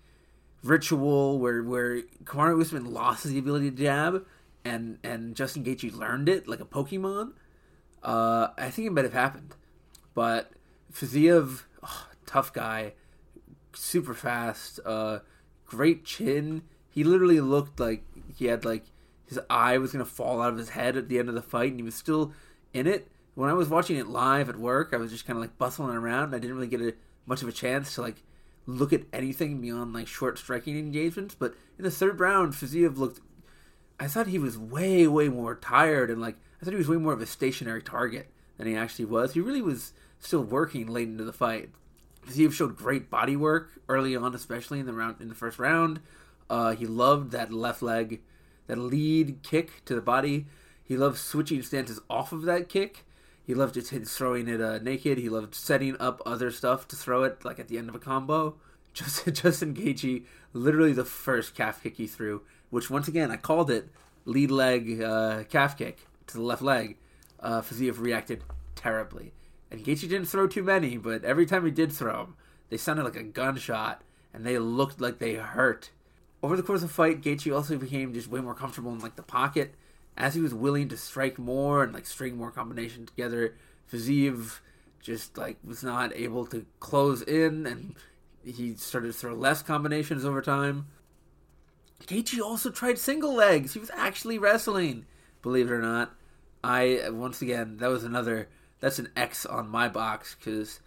ritual 0.64 1.40
where 1.40 1.64
where 1.64 2.02
Kamaru 2.24 2.62
Usman 2.62 2.94
lost 2.94 3.24
the 3.24 3.40
ability 3.40 3.72
to 3.72 3.78
jab, 3.78 4.26
and 4.64 5.00
and 5.04 5.36
Justin 5.36 5.64
Gaethje 5.64 5.96
learned 5.96 6.30
it 6.30 6.48
like 6.48 6.60
a 6.60 6.66
Pokemon. 6.66 7.34
Uh, 8.04 8.50
I 8.58 8.70
think 8.70 8.88
it 8.88 8.92
might 8.92 9.06
have 9.06 9.14
happened, 9.14 9.56
but 10.14 10.52
Fiziev, 10.96 11.64
oh, 11.84 12.08
tough 12.26 12.54
guy, 12.54 12.94
super 13.74 14.14
fast, 14.14 14.80
uh, 14.86 15.20
great 15.66 16.06
chin. 16.06 16.64
He 16.90 17.04
literally 17.04 17.42
looked 17.42 17.80
like 17.80 18.04
he 18.38 18.46
had 18.46 18.64
like 18.64 18.86
his 19.28 19.40
eye 19.50 19.78
was 19.78 19.92
gonna 19.92 20.06
fall 20.06 20.42
out 20.42 20.54
of 20.54 20.58
his 20.58 20.70
head 20.70 20.96
at 20.96 21.10
the 21.10 21.20
end 21.20 21.28
of 21.28 21.36
the 21.36 21.42
fight, 21.42 21.72
and 21.72 21.80
he 21.80 21.84
was 21.84 21.96
still 21.96 22.32
in 22.74 22.88
it. 22.88 23.10
When 23.34 23.50
I 23.50 23.54
was 23.54 23.68
watching 23.68 23.98
it 23.98 24.08
live 24.08 24.48
at 24.48 24.56
work, 24.56 24.92
I 24.94 24.98
was 24.98 25.12
just 25.12 25.26
kind 25.26 25.36
of 25.36 25.42
like 25.42 25.58
bustling 25.58 25.96
around. 25.96 26.34
I 26.34 26.40
didn't 26.40 26.56
really 26.56 26.68
get 26.68 26.82
a, 26.82 26.94
much 27.26 27.42
of 27.42 27.50
a 27.50 27.52
chance 27.52 27.94
to 27.96 28.02
like 28.02 28.24
look 28.66 28.94
at 28.94 29.04
anything 29.12 29.60
beyond 29.60 29.94
like 29.94 30.08
short 30.08 30.38
striking 30.38 30.78
engagements. 30.78 31.36
But 31.36 31.56
in 31.78 31.84
the 31.84 31.92
third 31.92 32.22
round, 32.22 32.54
Fiziev 32.54 32.98
looked. 32.98 33.20
I 34.00 34.08
thought 34.08 34.28
he 34.28 34.40
was 34.40 34.58
way, 34.58 35.08
way 35.08 35.28
more 35.28 35.56
tired, 35.56 36.10
and 36.10 36.22
like 36.22 36.38
I 36.62 36.66
thought 36.66 36.72
he 36.72 36.78
was 36.78 36.88
way 36.88 36.98
more 36.98 37.14
of 37.14 37.22
a 37.22 37.26
stationary 37.26 37.82
target 37.82 38.30
than 38.58 38.68
he 38.68 38.76
actually 38.76 39.06
was. 39.06 39.34
He 39.34 39.42
really 39.42 39.62
was 39.62 39.92
still 40.26 40.44
working 40.44 40.88
late 40.88 41.08
into 41.08 41.24
the 41.24 41.34
fight. 41.34 41.70
Fiziev 42.28 42.54
showed 42.54 42.76
great 42.76 43.10
body 43.10 43.36
work 43.36 43.72
early 43.88 44.16
on, 44.16 44.34
especially 44.34 44.80
in 44.80 44.86
the 44.86 44.94
round 44.94 45.22
in 45.22 45.30
the 45.30 45.36
first 45.36 45.60
round. 45.60 46.00
Uh, 46.50 46.76
he 46.76 46.86
loved 46.86 47.32
that 47.32 47.52
left 47.52 47.82
leg, 47.82 48.22
that 48.68 48.78
lead 48.78 49.42
kick 49.44 49.86
to 49.86 49.96
the 49.96 50.02
body. 50.02 50.48
He 50.84 50.98
loved 50.98 51.18
switching 51.18 51.62
stances 51.62 52.00
off 52.10 52.32
of 52.32 52.44
that 52.44 52.70
kick. 52.70 53.06
He 53.46 53.54
loved 53.54 53.76
just 53.76 53.92
throwing 53.92 54.48
it 54.48 54.62
uh, 54.62 54.80
naked. 54.80 55.18
He 55.18 55.30
loved 55.30 55.54
setting 55.54 55.96
up 56.00 56.22
other 56.26 56.50
stuff 56.50 56.88
to 56.88 56.96
throw 56.96 57.24
it, 57.24 57.46
like 57.46 57.60
at 57.60 57.68
the 57.68 57.78
end 57.78 57.90
of 57.90 57.96
a 57.96 58.00
combo. 58.00 58.56
Just 58.96 59.26
Justin 59.34 59.74
Gaethje, 59.74 60.24
literally 60.54 60.94
the 60.94 61.04
first 61.04 61.54
calf 61.54 61.84
kick 61.84 61.98
he 61.98 62.08
threw, 62.08 62.44
which 62.70 62.90
once 62.90 63.10
again 63.10 63.30
I 63.30 63.36
called 63.36 63.70
it 63.70 63.90
lead 64.24 64.50
leg 64.52 65.02
uh, 65.02 65.44
calf 65.50 65.78
kick 65.78 66.08
to 66.28 66.38
the 66.38 66.44
left 66.44 66.62
leg, 66.62 66.98
uh, 67.42 67.62
Fiziev 67.62 68.00
reacted 68.00 68.42
terribly. 68.76 69.34
And 69.76 69.84
Gaethje 69.84 70.08
didn't 70.08 70.28
throw 70.28 70.48
too 70.48 70.64
many, 70.64 70.96
but 70.96 71.26
every 71.26 71.46
time 71.46 71.66
he 71.66 71.72
did 71.72 71.92
throw 71.92 72.14
them, 72.14 72.36
they 72.70 72.78
sounded 72.78 73.04
like 73.04 73.18
a 73.18 73.24
gunshot, 73.24 74.04
and 74.34 74.46
they 74.46 74.58
looked 74.58 75.02
like 75.02 75.20
they 75.20 75.34
hurt. 75.34 75.92
Over 76.42 76.56
the 76.56 76.64
course 76.64 76.82
of 76.82 76.88
the 76.88 76.94
fight, 76.94 77.22
Gaethje 77.22 77.54
also 77.54 77.78
became 77.78 78.14
just 78.14 78.30
way 78.30 78.40
more 78.40 78.56
comfortable 78.56 78.94
in 78.94 79.00
like 79.00 79.18
the 79.18 79.22
pocket, 79.22 79.76
as 80.16 80.34
he 80.34 80.40
was 80.40 80.54
willing 80.54 80.88
to 80.88 80.96
strike 80.96 81.38
more 81.38 81.84
and 81.84 81.94
like 81.94 82.06
string 82.06 82.38
more 82.38 82.52
combinations 82.52 83.10
together. 83.10 83.56
Fiziev 83.92 84.60
just 85.02 85.38
like 85.38 85.58
was 85.62 85.84
not 85.84 86.16
able 86.16 86.46
to 86.46 86.66
close 86.80 87.22
in, 87.22 87.66
and 87.66 87.96
he 88.46 88.76
started 88.76 89.08
to 89.08 89.14
throw 89.14 89.34
less 89.34 89.62
combinations 89.62 90.24
over 90.24 90.42
time. 90.42 90.88
Gaethje 92.08 92.40
also 92.40 92.70
tried 92.70 92.98
single 92.98 93.34
legs. 93.34 93.74
He 93.74 93.80
was 93.80 93.92
actually 93.94 94.38
wrestling, 94.38 95.06
believe 95.42 95.70
it 95.70 95.74
or 95.74 95.82
not. 95.82 96.16
I 96.64 97.10
once 97.10 97.42
again 97.42 97.76
that 97.80 97.90
was 97.90 98.06
another 98.06 98.48
that's 98.80 99.00
an 99.00 99.10
X 99.16 99.46
on 99.46 99.70
my 99.70 99.88
box 99.88 100.36
because 100.36 100.80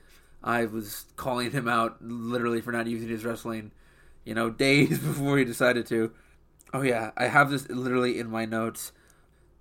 I 0.42 0.66
was 0.66 1.06
calling 1.16 1.50
him 1.50 1.68
out 1.68 1.96
literally 2.00 2.60
for 2.60 2.72
not 2.72 2.86
using 2.86 3.08
his 3.08 3.24
wrestling, 3.24 3.72
you 4.24 4.34
know, 4.34 4.50
days 4.50 4.98
before 4.98 5.38
he 5.38 5.44
decided 5.44 5.86
to. 5.86 6.12
Oh 6.72 6.82
yeah, 6.82 7.12
I 7.16 7.26
have 7.26 7.50
this 7.50 7.68
literally 7.68 8.18
in 8.18 8.30
my 8.30 8.44
notes. 8.44 8.92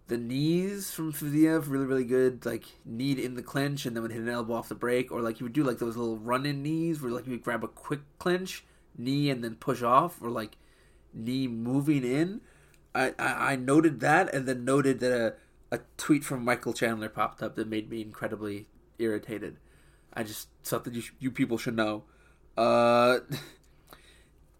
The 0.08 0.18
knees 0.18 0.92
from 0.92 1.12
Fiziev 1.12 1.70
really 1.70 1.86
really 1.86 2.06
good. 2.06 2.46
Like 2.46 2.66
knee 2.86 3.12
in 3.14 3.36
the 3.36 3.42
clinch 3.42 3.86
and 3.86 3.96
then 3.96 4.04
would 4.04 4.12
hit 4.12 4.22
an 4.22 4.30
elbow 4.30 4.54
off 4.54 4.70
the 4.70 4.76
break, 4.76 5.12
or 5.12 5.22
like 5.22 5.38
he 5.38 5.44
would 5.44 5.54
do 5.54 5.64
like 5.64 5.80
those 5.80 5.98
little 5.98 6.18
run 6.18 6.46
in 6.46 6.64
knees 6.64 7.02
where 7.02 7.12
like 7.12 7.26
he 7.26 7.32
would 7.32 7.44
grab 7.44 7.64
a 7.64 7.68
quick 7.68 8.02
clinch 8.20 8.66
knee 8.98 9.30
and 9.30 9.44
then 9.44 9.56
push 9.56 9.82
off, 9.82 10.22
or 10.22 10.30
like 10.30 10.58
knee 11.14 11.48
moving 11.48 12.04
in. 12.04 12.42
I, 12.94 13.14
I, 13.20 13.52
I 13.52 13.56
noted 13.56 14.00
that 14.00 14.34
and 14.34 14.48
then 14.48 14.66
noted 14.66 15.00
that 15.02 15.12
a, 15.12 15.34
a 15.72 15.80
tweet 15.98 16.24
from 16.24 16.46
Michael 16.46 16.74
Chandler 16.74 17.10
popped 17.10 17.42
up 17.44 17.56
that 17.56 17.68
made 17.68 17.90
me 17.90 18.02
incredibly 18.02 18.68
irritated. 19.00 19.58
I 20.14 20.24
just 20.24 20.48
something 20.66 20.94
you, 20.94 21.04
you 21.20 21.32
people 21.32 21.58
should 21.58 21.76
know. 21.76 22.04
Uh, 22.58 23.20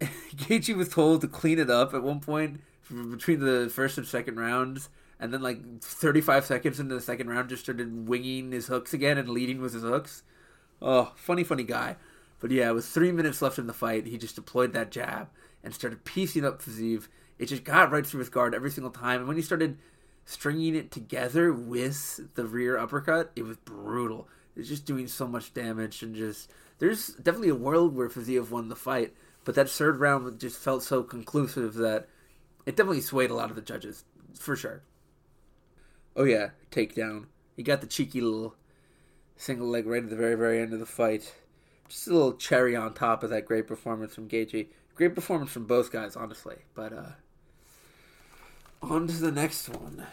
Gaethje 0.00 0.76
was 0.76 0.88
told 0.88 1.20
to 1.22 1.28
clean 1.28 1.58
it 1.58 1.70
up 1.70 1.94
at 1.94 2.02
one 2.02 2.20
point 2.20 2.60
between 2.88 3.40
the 3.40 3.68
first 3.68 3.98
and 3.98 4.06
second 4.06 4.38
rounds, 4.38 4.88
and 5.20 5.32
then 5.32 5.42
like 5.42 5.80
35 5.80 6.46
seconds 6.46 6.80
into 6.80 6.94
the 6.94 7.00
second 7.00 7.28
round, 7.28 7.48
just 7.48 7.64
started 7.64 8.08
winging 8.08 8.52
his 8.52 8.68
hooks 8.68 8.94
again 8.94 9.18
and 9.18 9.28
leading 9.28 9.60
with 9.60 9.74
his 9.74 9.82
hooks. 9.82 10.22
Oh, 10.80 11.12
funny, 11.16 11.44
funny 11.44 11.64
guy. 11.64 11.96
But 12.40 12.50
yeah, 12.50 12.70
with 12.70 12.86
three 12.86 13.10
minutes 13.10 13.42
left 13.42 13.58
in 13.58 13.66
the 13.66 13.72
fight, 13.72 14.06
he 14.06 14.16
just 14.16 14.36
deployed 14.36 14.72
that 14.72 14.90
jab 14.90 15.28
and 15.64 15.74
started 15.74 16.04
piecing 16.04 16.44
up 16.44 16.62
Fiziev. 16.62 17.08
It 17.38 17.46
just 17.46 17.64
got 17.64 17.90
right 17.90 18.06
through 18.06 18.20
his 18.20 18.28
guard 18.28 18.54
every 18.54 18.70
single 18.70 18.92
time. 18.92 19.20
And 19.20 19.28
when 19.28 19.36
he 19.36 19.42
started 19.42 19.78
stringing 20.28 20.74
it 20.74 20.90
together 20.90 21.50
with 21.54 22.20
the 22.34 22.44
rear 22.44 22.76
uppercut, 22.76 23.32
it 23.34 23.44
was 23.44 23.56
brutal. 23.56 24.28
It's 24.54 24.68
just 24.68 24.84
doing 24.84 25.06
so 25.06 25.26
much 25.26 25.54
damage 25.54 26.02
and 26.02 26.14
just 26.14 26.52
there's 26.80 27.08
definitely 27.14 27.48
a 27.48 27.54
world 27.54 27.96
where 27.96 28.10
Fiziev 28.10 28.50
won 28.50 28.68
the 28.68 28.76
fight, 28.76 29.14
but 29.44 29.54
that 29.54 29.70
third 29.70 30.00
round 30.00 30.38
just 30.38 30.58
felt 30.58 30.82
so 30.82 31.02
conclusive 31.02 31.72
that 31.76 32.08
it 32.66 32.76
definitely 32.76 33.00
swayed 33.00 33.30
a 33.30 33.34
lot 33.34 33.48
of 33.48 33.56
the 33.56 33.62
judges 33.62 34.04
for 34.38 34.54
sure. 34.54 34.82
Oh 36.14 36.24
yeah, 36.24 36.50
takedown. 36.70 37.24
He 37.56 37.62
got 37.62 37.80
the 37.80 37.86
cheeky 37.86 38.20
little 38.20 38.54
single 39.34 39.68
leg 39.68 39.86
right 39.86 40.04
at 40.04 40.10
the 40.10 40.16
very 40.16 40.34
very 40.34 40.60
end 40.60 40.74
of 40.74 40.78
the 40.78 40.84
fight. 40.84 41.34
Just 41.88 42.06
a 42.06 42.12
little 42.12 42.34
cherry 42.34 42.76
on 42.76 42.92
top 42.92 43.22
of 43.22 43.30
that 43.30 43.46
great 43.46 43.66
performance 43.66 44.14
from 44.14 44.28
Gaethje. 44.28 44.66
Great 44.94 45.14
performance 45.14 45.52
from 45.52 45.64
both 45.64 45.90
guys, 45.90 46.16
honestly. 46.16 46.56
But 46.74 46.92
uh 46.92 47.12
on 48.82 49.06
to 49.06 49.16
the 49.16 49.32
next 49.32 49.68
one. 49.68 50.06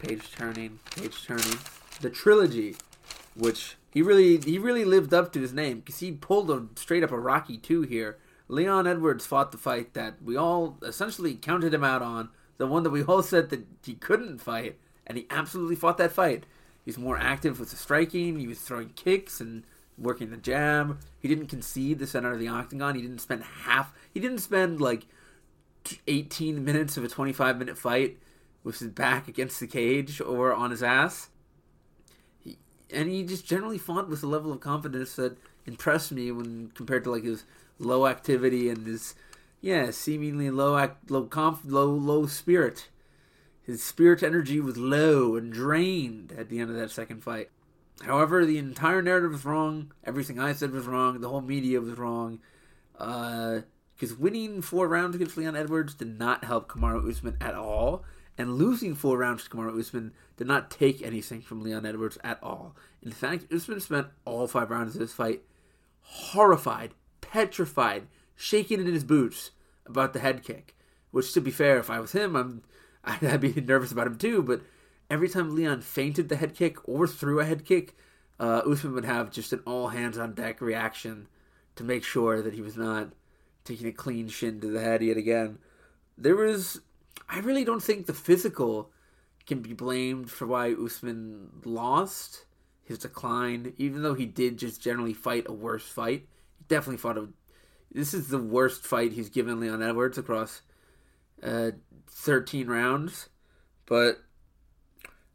Page 0.00 0.30
turning, 0.32 0.78
page 0.96 1.24
turning. 1.26 1.58
The 2.00 2.10
trilogy 2.10 2.76
which 3.34 3.76
he 3.90 4.02
really 4.02 4.38
he 4.38 4.58
really 4.58 4.84
lived 4.84 5.14
up 5.14 5.32
to 5.32 5.40
his 5.40 5.52
name 5.52 5.80
because 5.80 6.00
he 6.00 6.12
pulled 6.12 6.50
a 6.50 6.66
straight 6.76 7.02
up 7.02 7.12
a 7.12 7.18
Rocky 7.18 7.56
two 7.56 7.82
here. 7.82 8.18
Leon 8.48 8.86
Edwards 8.86 9.24
fought 9.24 9.52
the 9.52 9.58
fight 9.58 9.94
that 9.94 10.22
we 10.22 10.36
all 10.36 10.76
essentially 10.82 11.34
counted 11.34 11.72
him 11.72 11.84
out 11.84 12.02
on, 12.02 12.28
the 12.58 12.66
one 12.66 12.82
that 12.82 12.90
we 12.90 13.02
all 13.02 13.22
said 13.22 13.50
that 13.50 13.66
he 13.84 13.94
couldn't 13.94 14.38
fight, 14.38 14.78
and 15.06 15.16
he 15.16 15.26
absolutely 15.30 15.76
fought 15.76 15.98
that 15.98 16.12
fight. 16.12 16.44
He's 16.84 16.98
more 16.98 17.16
active 17.16 17.60
with 17.60 17.70
the 17.70 17.76
striking. 17.76 18.38
He 18.38 18.48
was 18.48 18.58
throwing 18.58 18.90
kicks 18.90 19.40
and 19.40 19.62
working 19.96 20.30
the 20.30 20.36
jab. 20.36 20.98
He 21.20 21.28
didn't 21.28 21.46
concede 21.46 21.98
the 21.98 22.06
center 22.06 22.32
of 22.32 22.40
the 22.40 22.48
octagon. 22.48 22.96
He 22.96 23.02
didn't 23.02 23.20
spend 23.20 23.44
half. 23.44 23.92
He 24.12 24.20
didn't 24.20 24.38
spend 24.38 24.80
like 24.80 25.06
18 26.06 26.64
minutes 26.64 26.96
of 26.96 27.04
a 27.04 27.08
25 27.08 27.58
minute 27.58 27.78
fight 27.78 28.18
with 28.64 28.78
his 28.78 28.88
back 28.88 29.28
against 29.28 29.60
the 29.60 29.66
cage 29.66 30.20
or 30.20 30.52
on 30.52 30.70
his 30.70 30.82
ass 30.82 31.28
He, 32.40 32.58
and 32.90 33.08
he 33.08 33.24
just 33.24 33.46
generally 33.46 33.78
fought 33.78 34.08
with 34.08 34.22
a 34.22 34.26
level 34.26 34.52
of 34.52 34.60
confidence 34.60 35.16
that 35.16 35.36
impressed 35.66 36.12
me 36.12 36.30
when 36.30 36.70
compared 36.74 37.04
to 37.04 37.10
like 37.10 37.24
his 37.24 37.44
low 37.78 38.06
activity 38.06 38.68
and 38.68 38.86
his 38.86 39.14
yeah 39.60 39.90
seemingly 39.90 40.50
low 40.50 40.76
act 40.76 41.10
low 41.10 41.24
conf 41.24 41.60
low 41.64 41.86
low 41.86 42.26
spirit. 42.26 42.88
His 43.62 43.82
spirit 43.82 44.24
energy 44.24 44.60
was 44.60 44.76
low 44.76 45.36
and 45.36 45.52
drained 45.52 46.32
at 46.36 46.48
the 46.48 46.58
end 46.58 46.70
of 46.70 46.76
that 46.76 46.90
second 46.90 47.22
fight. 47.22 47.48
However, 48.02 48.44
the 48.44 48.58
entire 48.58 49.02
narrative 49.02 49.30
was 49.30 49.44
wrong. 49.44 49.92
Everything 50.02 50.40
I 50.40 50.52
said 50.52 50.72
was 50.72 50.86
wrong. 50.86 51.20
The 51.20 51.28
whole 51.28 51.40
media 51.40 51.80
was 51.80 51.96
wrong. 51.96 52.40
Uh, 52.98 53.60
Because 53.94 54.16
winning 54.16 54.62
four 54.62 54.88
rounds 54.88 55.14
against 55.14 55.36
Leon 55.36 55.56
Edwards 55.56 55.94
did 55.94 56.18
not 56.18 56.44
help 56.44 56.68
Kamaru 56.68 57.08
Usman 57.08 57.36
at 57.40 57.54
all 57.54 58.04
and 58.38 58.54
losing 58.54 58.94
four 58.94 59.18
rounds 59.18 59.44
to 59.44 59.50
Kamaru 59.50 59.78
Usman 59.78 60.12
did 60.36 60.46
not 60.46 60.70
take 60.70 61.02
anything 61.02 61.42
from 61.42 61.62
Leon 61.62 61.86
Edwards 61.86 62.18
at 62.24 62.38
all. 62.42 62.74
In 63.02 63.12
fact, 63.12 63.52
Usman 63.52 63.80
spent 63.80 64.08
all 64.24 64.46
five 64.46 64.70
rounds 64.70 64.94
of 64.94 65.00
this 65.00 65.12
fight 65.12 65.42
horrified, 66.00 66.94
petrified, 67.20 68.06
shaking 68.34 68.80
in 68.80 68.86
his 68.86 69.04
boots 69.04 69.50
about 69.86 70.12
the 70.12 70.20
head 70.20 70.42
kick. 70.42 70.76
Which, 71.10 71.32
to 71.34 71.40
be 71.40 71.50
fair, 71.50 71.78
if 71.78 71.90
I 71.90 72.00
was 72.00 72.12
him, 72.12 72.34
I'm 72.36 72.62
I'd 73.04 73.40
be 73.40 73.52
nervous 73.52 73.92
about 73.92 74.06
him 74.06 74.16
too. 74.16 74.42
But 74.42 74.62
every 75.10 75.28
time 75.28 75.54
Leon 75.54 75.82
feinted 75.82 76.28
the 76.28 76.36
head 76.36 76.54
kick 76.54 76.88
or 76.88 77.06
threw 77.06 77.40
a 77.40 77.44
head 77.44 77.64
kick, 77.64 77.96
uh, 78.40 78.62
Usman 78.66 78.94
would 78.94 79.04
have 79.04 79.30
just 79.30 79.52
an 79.52 79.60
all 79.66 79.88
hands 79.88 80.18
on 80.18 80.34
deck 80.34 80.60
reaction 80.60 81.28
to 81.76 81.84
make 81.84 82.04
sure 82.04 82.42
that 82.42 82.54
he 82.54 82.60
was 82.60 82.76
not 82.76 83.10
taking 83.64 83.86
a 83.86 83.92
clean 83.92 84.28
shin 84.28 84.60
to 84.60 84.68
the 84.68 84.80
head 84.80 85.02
yet 85.02 85.16
again. 85.16 85.58
There 86.16 86.36
was 86.36 86.80
I 87.28 87.38
really 87.40 87.64
don't 87.64 87.82
think 87.82 88.06
the 88.06 88.14
physical 88.14 88.90
can 89.46 89.60
be 89.60 89.72
blamed 89.72 90.30
for 90.30 90.46
why 90.46 90.72
Usman 90.72 91.48
lost 91.64 92.44
his 92.84 92.98
decline, 92.98 93.74
even 93.78 94.02
though 94.02 94.14
he 94.14 94.26
did 94.26 94.58
just 94.58 94.82
generally 94.82 95.14
fight 95.14 95.46
a 95.48 95.52
worse 95.52 95.86
fight. 95.86 96.26
He 96.58 96.64
definitely 96.68 96.98
fought 96.98 97.18
a. 97.18 97.28
This 97.90 98.14
is 98.14 98.28
the 98.28 98.38
worst 98.38 98.86
fight 98.86 99.12
he's 99.12 99.28
given 99.28 99.60
Leon 99.60 99.82
Edwards 99.82 100.18
across 100.18 100.62
uh, 101.42 101.72
13 102.08 102.66
rounds. 102.68 103.28
But 103.86 104.22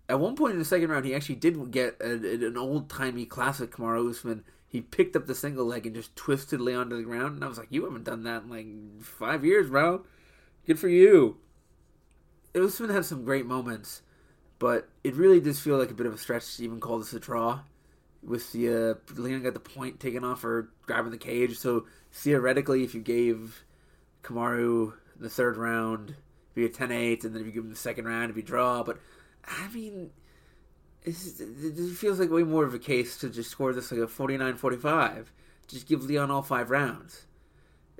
at 0.09 0.19
one 0.19 0.35
point 0.35 0.53
in 0.53 0.59
the 0.59 0.65
second 0.65 0.89
round, 0.89 1.05
he 1.05 1.13
actually 1.13 1.35
did 1.35 1.71
get 1.71 1.97
a, 2.01 2.13
an 2.47 2.57
old 2.57 2.89
timey 2.89 3.25
classic 3.25 3.71
Kamaru 3.71 4.09
Usman. 4.09 4.43
He 4.67 4.81
picked 4.81 5.15
up 5.15 5.27
the 5.27 5.35
single 5.35 5.65
leg 5.65 5.85
and 5.85 5.95
just 5.95 6.15
twisted 6.15 6.59
Leon 6.59 6.89
to 6.89 6.97
the 6.97 7.03
ground. 7.03 7.35
And 7.35 7.43
I 7.43 7.47
was 7.47 7.57
like, 7.57 7.69
you 7.71 7.85
haven't 7.85 8.03
done 8.03 8.23
that 8.23 8.43
in 8.43 8.49
like 8.49 9.03
five 9.03 9.45
years, 9.45 9.69
bro. 9.69 10.03
Good 10.65 10.79
for 10.79 10.89
you. 10.89 11.37
Usman 12.53 12.89
had 12.89 13.05
some 13.05 13.23
great 13.23 13.45
moments, 13.45 14.01
but 14.59 14.89
it 15.03 15.15
really 15.15 15.39
does 15.39 15.59
feel 15.59 15.77
like 15.77 15.91
a 15.91 15.93
bit 15.93 16.07
of 16.07 16.13
a 16.13 16.17
stretch 16.17 16.57
to 16.57 16.63
even 16.63 16.79
call 16.79 16.99
this 16.99 17.13
a 17.13 17.19
draw. 17.19 17.61
With 18.23 18.51
the 18.51 18.69
uh, 18.69 19.13
Leon 19.15 19.43
got 19.43 19.53
the 19.53 19.59
point 19.59 19.99
taken 19.99 20.23
off 20.23 20.41
for 20.41 20.69
grabbing 20.85 21.11
the 21.11 21.17
cage, 21.17 21.57
so 21.57 21.85
theoretically, 22.11 22.83
if 22.83 22.93
you 22.93 22.99
gave 22.99 23.63
Kamaru 24.23 24.93
the 25.15 25.29
third 25.29 25.55
round, 25.55 26.15
it'd 26.55 26.55
be 26.55 26.65
a 26.65 26.69
10-8, 26.69 27.23
and 27.23 27.33
then 27.33 27.41
if 27.41 27.47
you 27.47 27.53
give 27.53 27.63
him 27.63 27.69
the 27.69 27.75
second 27.75 28.05
round, 28.05 28.25
it'd 28.25 28.35
be 28.35 28.41
draw. 28.41 28.83
But 28.83 28.97
I 29.45 29.69
mean, 29.69 30.11
it 31.07 31.95
feels 31.95 32.19
like 32.19 32.29
way 32.29 32.43
more 32.43 32.65
of 32.65 32.73
a 32.73 32.79
case 32.79 33.17
to 33.17 33.29
just 33.29 33.49
score 33.49 33.73
this 33.73 33.91
like 33.91 34.01
a 34.01 34.07
49-45. 34.07 35.27
Just 35.67 35.87
give 35.87 36.03
Leon 36.03 36.31
all 36.31 36.41
five 36.41 36.69
rounds. 36.69 37.25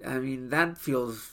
I 0.06 0.20
mean, 0.20 0.50
that 0.50 0.78
feels 0.78 1.32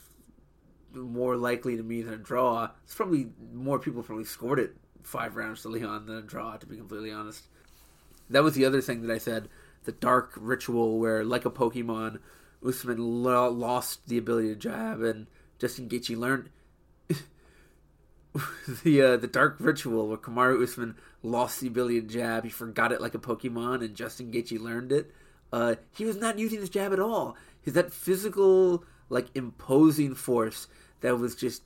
more 0.93 1.37
likely 1.37 1.77
to 1.77 1.83
me 1.83 2.03
than 2.03 2.15
a 2.15 2.19
draw. 2.19 2.71
It's 2.85 2.95
probably 2.95 3.29
more 3.53 3.79
people 3.79 4.03
probably 4.03 4.25
scored 4.25 4.59
it 4.59 4.77
five 5.03 5.37
rounds 5.37 5.63
to 5.63 5.69
Leon 5.69 6.07
than 6.07 6.17
a 6.17 6.23
draw, 6.23 6.57
to 6.57 6.67
be 6.67 6.77
completely 6.77 7.11
honest. 7.13 7.45
That 8.31 8.43
was 8.43 8.55
the 8.55 8.65
other 8.65 8.81
thing 8.81 9.03
that 9.03 9.13
I 9.13 9.19
said. 9.19 9.49
The 9.85 9.93
dark 9.93 10.33
ritual 10.37 10.99
where, 10.99 11.25
like 11.25 11.45
a 11.45 11.51
Pokemon, 11.51 12.21
Usman 12.67 13.23
lo- 13.23 13.51
lost 13.51 14.09
the 14.09 14.17
ability 14.17 14.49
to 14.49 14.55
jab, 14.55 15.03
and 15.03 15.27
Justin 15.59 15.89
Gaethje 15.89 16.17
learned 16.17 16.49
the 18.83 19.01
uh, 19.01 19.17
the 19.17 19.27
dark 19.27 19.57
ritual 19.61 20.09
where 20.09 20.19
Kamaru 20.19 20.63
Usman 20.63 20.97
lost 21.23 21.61
the 21.61 21.69
ability 21.69 22.01
to 22.01 22.07
jab. 22.07 22.45
He 22.45 22.51
forgot 22.51 22.93
it 22.93 23.01
like 23.01 23.15
a 23.15 23.19
Pokemon, 23.19 23.85
and 23.85 23.95
Justin 23.95 24.33
Gaethje 24.33 24.61
learned 24.61 24.93
it. 24.93 25.13
Uh, 25.53 25.77
he 25.97 26.05
was 26.05 26.17
not 26.17 26.39
using 26.39 26.61
his 26.61 26.69
jab 26.69 26.93
at 26.93 26.99
all. 26.99 27.37
He's 27.63 27.75
that 27.75 27.93
physical, 27.93 28.85
like 29.09 29.29
imposing 29.35 30.15
force 30.15 30.67
that 31.01 31.19
was 31.19 31.35
just 31.35 31.63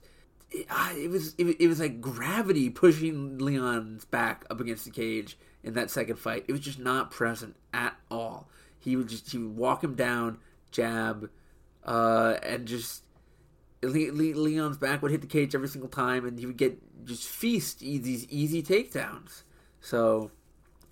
it, 0.50 1.10
was 1.10 1.34
it 1.38 1.68
was 1.68 1.80
like 1.80 2.00
gravity 2.00 2.70
pushing 2.70 3.38
Leon's 3.38 4.04
back 4.04 4.44
up 4.50 4.60
against 4.60 4.84
the 4.84 4.90
cage 4.90 5.38
in 5.62 5.74
that 5.74 5.90
second 5.90 6.16
fight. 6.16 6.44
It 6.48 6.52
was 6.52 6.60
just 6.60 6.78
not 6.78 7.10
present 7.10 7.56
at 7.72 7.96
all. 8.10 8.48
He 8.78 8.96
would 8.96 9.08
just 9.08 9.30
he 9.30 9.38
would 9.38 9.56
walk 9.56 9.82
him 9.82 9.94
down, 9.94 10.38
jab, 10.70 11.30
uh, 11.84 12.36
and 12.42 12.66
just 12.66 13.02
Le- 13.82 14.12
Le- 14.12 14.38
Leon's 14.38 14.76
back 14.76 15.02
would 15.02 15.10
hit 15.10 15.20
the 15.20 15.26
cage 15.26 15.54
every 15.54 15.68
single 15.68 15.90
time, 15.90 16.26
and 16.26 16.38
he 16.38 16.46
would 16.46 16.56
get 16.56 16.78
just 17.04 17.26
feast 17.26 17.80
these 17.80 18.26
easy 18.26 18.62
takedowns. 18.62 19.42
So 19.80 20.30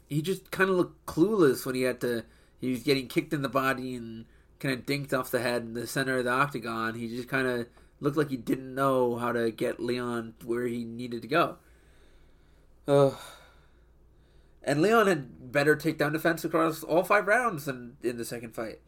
he 0.09 0.23
just 0.23 0.51
kind 0.51 0.71
of 0.71 0.77
looked 0.77 1.07
clueless 1.07 1.67
when 1.67 1.75
he 1.75 1.83
had 1.83 2.01
to. 2.03 2.25
He 2.61 2.71
was 2.71 2.83
getting 2.83 3.09
kicked 3.09 3.33
in 3.33 3.43
the 3.43 3.49
body 3.49 3.95
and 3.95 4.25
kind 4.61 4.75
of 4.75 4.87
dinked 4.87 5.13
off 5.13 5.31
the 5.31 5.41
head 5.41 5.63
in 5.63 5.75
the 5.75 5.87
center 5.87 6.19
of 6.19 6.25
the 6.25 6.31
octagon. 6.31 6.95
He 6.95 7.09
just 7.09 7.29
kind 7.29 7.47
of 7.47 7.67
looked 8.01 8.17
like 8.17 8.31
he 8.31 8.37
didn't 8.37 8.75
know 8.75 9.17
how 9.17 9.33
to 9.33 9.51
get 9.51 9.81
Leon 9.81 10.35
where 10.45 10.67
he 10.67 10.85
needed 10.85 11.23
to 11.23 11.29
go. 11.29 11.57
Uh, 12.89 13.11
and 14.63 14.81
Leon 14.81 15.07
had 15.07 15.53
better 15.53 15.77
takedown 15.77 16.13
defense 16.13 16.45
across 16.45 16.83
all 16.83 17.05
five 17.05 17.27
rounds 17.27 17.67
than 17.67 17.97
in 18.03 18.17
the 18.17 18.25
second 18.25 18.55
fight. 18.55 18.81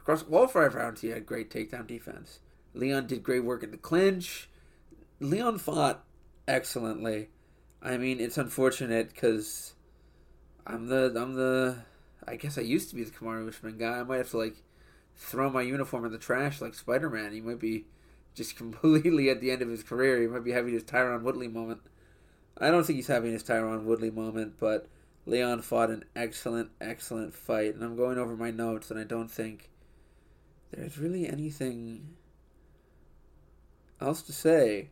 Across 0.00 0.24
all 0.30 0.46
five 0.46 0.74
rounds, 0.74 1.00
he 1.00 1.08
had 1.08 1.26
great 1.26 1.50
takedown 1.50 1.86
defense. 1.86 2.40
Leon 2.76 3.06
did 3.06 3.22
great 3.22 3.44
work 3.44 3.62
in 3.62 3.70
the 3.70 3.76
clinch. 3.76 4.48
Leon 5.18 5.58
fought 5.58 6.04
excellently. 6.46 7.30
I 7.82 7.96
mean, 7.96 8.20
it's 8.20 8.38
unfortunate 8.38 9.08
because 9.08 9.74
I'm 10.66 10.88
the 10.88 11.12
I'm 11.16 11.34
the 11.34 11.78
I 12.26 12.36
guess 12.36 12.58
I 12.58 12.62
used 12.62 12.90
to 12.90 12.96
be 12.96 13.04
the 13.04 13.10
Kamaru 13.10 13.48
Usman 13.48 13.78
guy. 13.78 13.98
I 13.98 14.02
might 14.02 14.18
have 14.18 14.30
to 14.30 14.38
like 14.38 14.56
throw 15.14 15.48
my 15.50 15.62
uniform 15.62 16.04
in 16.04 16.12
the 16.12 16.18
trash 16.18 16.60
like 16.60 16.74
Spider 16.74 17.08
Man. 17.08 17.32
He 17.32 17.40
might 17.40 17.60
be 17.60 17.86
just 18.34 18.56
completely 18.56 19.30
at 19.30 19.40
the 19.40 19.50
end 19.50 19.62
of 19.62 19.68
his 19.68 19.82
career. 19.82 20.20
He 20.20 20.26
might 20.26 20.44
be 20.44 20.52
having 20.52 20.74
his 20.74 20.84
Tyron 20.84 21.22
Woodley 21.22 21.48
moment. 21.48 21.80
I 22.58 22.70
don't 22.70 22.84
think 22.84 22.96
he's 22.96 23.06
having 23.06 23.32
his 23.32 23.44
Tyron 23.44 23.84
Woodley 23.84 24.10
moment, 24.10 24.54
but 24.58 24.88
Leon 25.26 25.62
fought 25.62 25.90
an 25.90 26.04
excellent, 26.14 26.70
excellent 26.80 27.34
fight. 27.34 27.74
And 27.74 27.84
I'm 27.84 27.96
going 27.96 28.18
over 28.18 28.34
my 28.34 28.50
notes, 28.50 28.90
and 28.90 28.98
I 28.98 29.04
don't 29.04 29.30
think 29.30 29.70
there's 30.70 30.98
really 30.98 31.28
anything 31.28 32.16
else 34.00 34.22
to 34.22 34.32
say. 34.32 34.88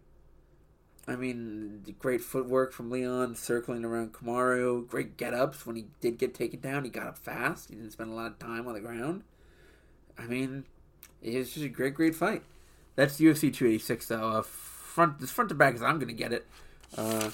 I 1.06 1.16
mean, 1.16 1.84
great 1.98 2.22
footwork 2.22 2.72
from 2.72 2.90
Leon 2.90 3.36
circling 3.36 3.84
around 3.84 4.14
Kamaru. 4.14 4.88
Great 4.88 5.16
get 5.16 5.34
ups 5.34 5.66
when 5.66 5.76
he 5.76 5.86
did 6.00 6.18
get 6.18 6.34
taken 6.34 6.60
down. 6.60 6.84
He 6.84 6.90
got 6.90 7.06
up 7.06 7.18
fast. 7.18 7.68
He 7.68 7.74
didn't 7.74 7.92
spend 7.92 8.10
a 8.10 8.14
lot 8.14 8.26
of 8.26 8.38
time 8.38 8.66
on 8.66 8.72
the 8.72 8.80
ground. 8.80 9.22
I 10.18 10.26
mean, 10.26 10.64
it 11.22 11.36
was 11.36 11.52
just 11.52 11.66
a 11.66 11.68
great, 11.68 11.94
great 11.94 12.14
fight. 12.14 12.42
That's 12.96 13.18
UFC 13.18 13.52
286, 13.52 14.06
though. 14.06 14.28
Uh, 14.28 14.42
front, 14.42 15.18
this 15.18 15.30
front 15.30 15.48
to 15.50 15.54
back 15.54 15.74
as 15.74 15.82
I'm 15.82 15.96
going 15.96 16.08
to 16.08 16.14
get 16.14 16.32
it. 16.32 16.46
Uh, 16.96 17.30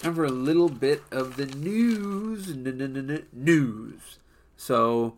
time 0.00 0.14
for 0.14 0.24
a 0.24 0.30
little 0.30 0.68
bit 0.68 1.02
of 1.10 1.36
the 1.36 1.46
news. 1.46 2.54
News. 3.32 4.18
So, 4.56 5.14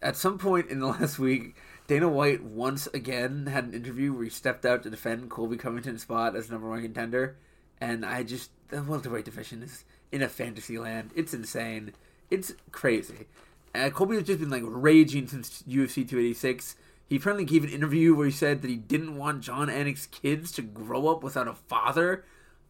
at 0.00 0.16
some 0.16 0.38
point 0.38 0.70
in 0.70 0.80
the 0.80 0.86
last 1.00 1.18
week, 1.18 1.54
Dana 1.90 2.08
White 2.08 2.44
once 2.44 2.86
again 2.94 3.46
had 3.46 3.64
an 3.64 3.74
interview 3.74 4.12
where 4.12 4.22
he 4.22 4.30
stepped 4.30 4.64
out 4.64 4.84
to 4.84 4.90
defend 4.90 5.28
Colby 5.28 5.56
Covington's 5.56 6.02
spot 6.02 6.36
as 6.36 6.48
number 6.48 6.68
one 6.68 6.82
contender, 6.82 7.36
and 7.80 8.06
I 8.06 8.22
just 8.22 8.52
the 8.68 8.80
welterweight 8.80 9.24
division 9.24 9.60
is 9.64 9.84
in 10.12 10.22
a 10.22 10.28
fantasy 10.28 10.78
land. 10.78 11.10
It's 11.16 11.34
insane. 11.34 11.94
It's 12.30 12.52
crazy. 12.70 13.26
Uh, 13.74 13.90
Colby 13.90 14.14
has 14.14 14.22
just 14.22 14.38
been 14.38 14.50
like 14.50 14.62
raging 14.64 15.26
since 15.26 15.64
UFC 15.68 16.08
286. 16.08 16.76
He 17.08 17.16
apparently 17.16 17.44
gave 17.44 17.64
an 17.64 17.70
interview 17.70 18.14
where 18.14 18.26
he 18.26 18.32
said 18.32 18.62
that 18.62 18.70
he 18.70 18.76
didn't 18.76 19.16
want 19.16 19.40
Jon 19.40 19.66
Anik's 19.66 20.06
kids 20.06 20.52
to 20.52 20.62
grow 20.62 21.08
up 21.08 21.24
without 21.24 21.48
a 21.48 21.54
father. 21.54 22.24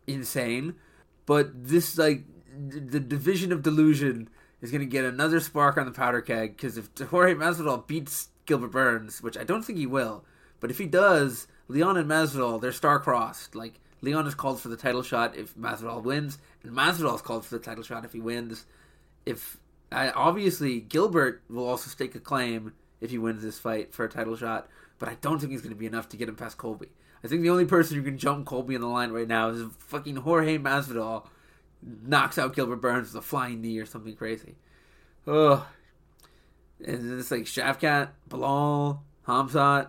Insane. 0.06 0.76
But 1.26 1.66
this 1.66 1.98
like 1.98 2.24
the 2.58 3.00
division 3.00 3.52
of 3.52 3.62
delusion 3.62 4.30
is 4.62 4.70
going 4.70 4.80
to 4.80 4.86
get 4.86 5.04
another 5.04 5.40
spark 5.40 5.76
on 5.76 5.84
the 5.84 5.92
powder 5.92 6.22
keg 6.22 6.56
because 6.56 6.78
if 6.78 6.88
Jorge 7.10 7.34
Masvidal 7.34 7.86
beats 7.86 8.30
Gilbert 8.50 8.72
Burns, 8.72 9.22
which 9.22 9.38
I 9.38 9.44
don't 9.44 9.62
think 9.62 9.78
he 9.78 9.86
will. 9.86 10.24
But 10.58 10.72
if 10.72 10.78
he 10.78 10.86
does, 10.86 11.46
Leon 11.68 11.96
and 11.96 12.10
Masvidal, 12.10 12.60
they're 12.60 12.72
star-crossed. 12.72 13.54
Like, 13.54 13.80
Leon 14.00 14.26
is 14.26 14.34
called 14.34 14.60
for 14.60 14.66
the 14.66 14.76
title 14.76 15.04
shot 15.04 15.36
if 15.36 15.54
Masvidal 15.54 16.02
wins, 16.02 16.38
and 16.64 16.72
Masvidal 16.72 17.14
is 17.14 17.22
called 17.22 17.46
for 17.46 17.56
the 17.56 17.64
title 17.64 17.84
shot 17.84 18.04
if 18.04 18.12
he 18.12 18.18
wins. 18.18 18.66
If 19.24 19.56
obviously 19.92 20.80
Gilbert 20.80 21.42
will 21.48 21.68
also 21.68 21.88
stake 21.90 22.16
a 22.16 22.18
claim 22.18 22.72
if 23.00 23.10
he 23.10 23.18
wins 23.18 23.42
this 23.44 23.60
fight 23.60 23.94
for 23.94 24.04
a 24.04 24.08
title 24.08 24.36
shot, 24.36 24.68
but 24.98 25.08
I 25.08 25.16
don't 25.20 25.38
think 25.38 25.52
he's 25.52 25.62
going 25.62 25.74
to 25.74 25.78
be 25.78 25.86
enough 25.86 26.08
to 26.08 26.16
get 26.16 26.28
him 26.28 26.34
past 26.34 26.58
Colby. 26.58 26.88
I 27.22 27.28
think 27.28 27.42
the 27.42 27.50
only 27.50 27.66
person 27.66 27.96
who 27.96 28.02
can 28.02 28.18
jump 28.18 28.46
Colby 28.46 28.74
in 28.74 28.80
the 28.80 28.88
line 28.88 29.12
right 29.12 29.28
now 29.28 29.50
is 29.50 29.62
fucking 29.78 30.16
Jorge 30.16 30.58
Masvidal 30.58 31.26
knocks 31.82 32.36
out 32.36 32.54
Gilbert 32.56 32.82
Burns 32.82 33.12
with 33.12 33.22
a 33.22 33.26
flying 33.26 33.60
knee 33.60 33.78
or 33.78 33.86
something 33.86 34.16
crazy. 34.16 34.56
Ugh, 35.26 35.62
and 36.86 37.18
it's 37.18 37.30
like 37.30 37.42
Shavkat, 37.42 38.10
Belal, 38.28 39.00
Hamzat, 39.26 39.88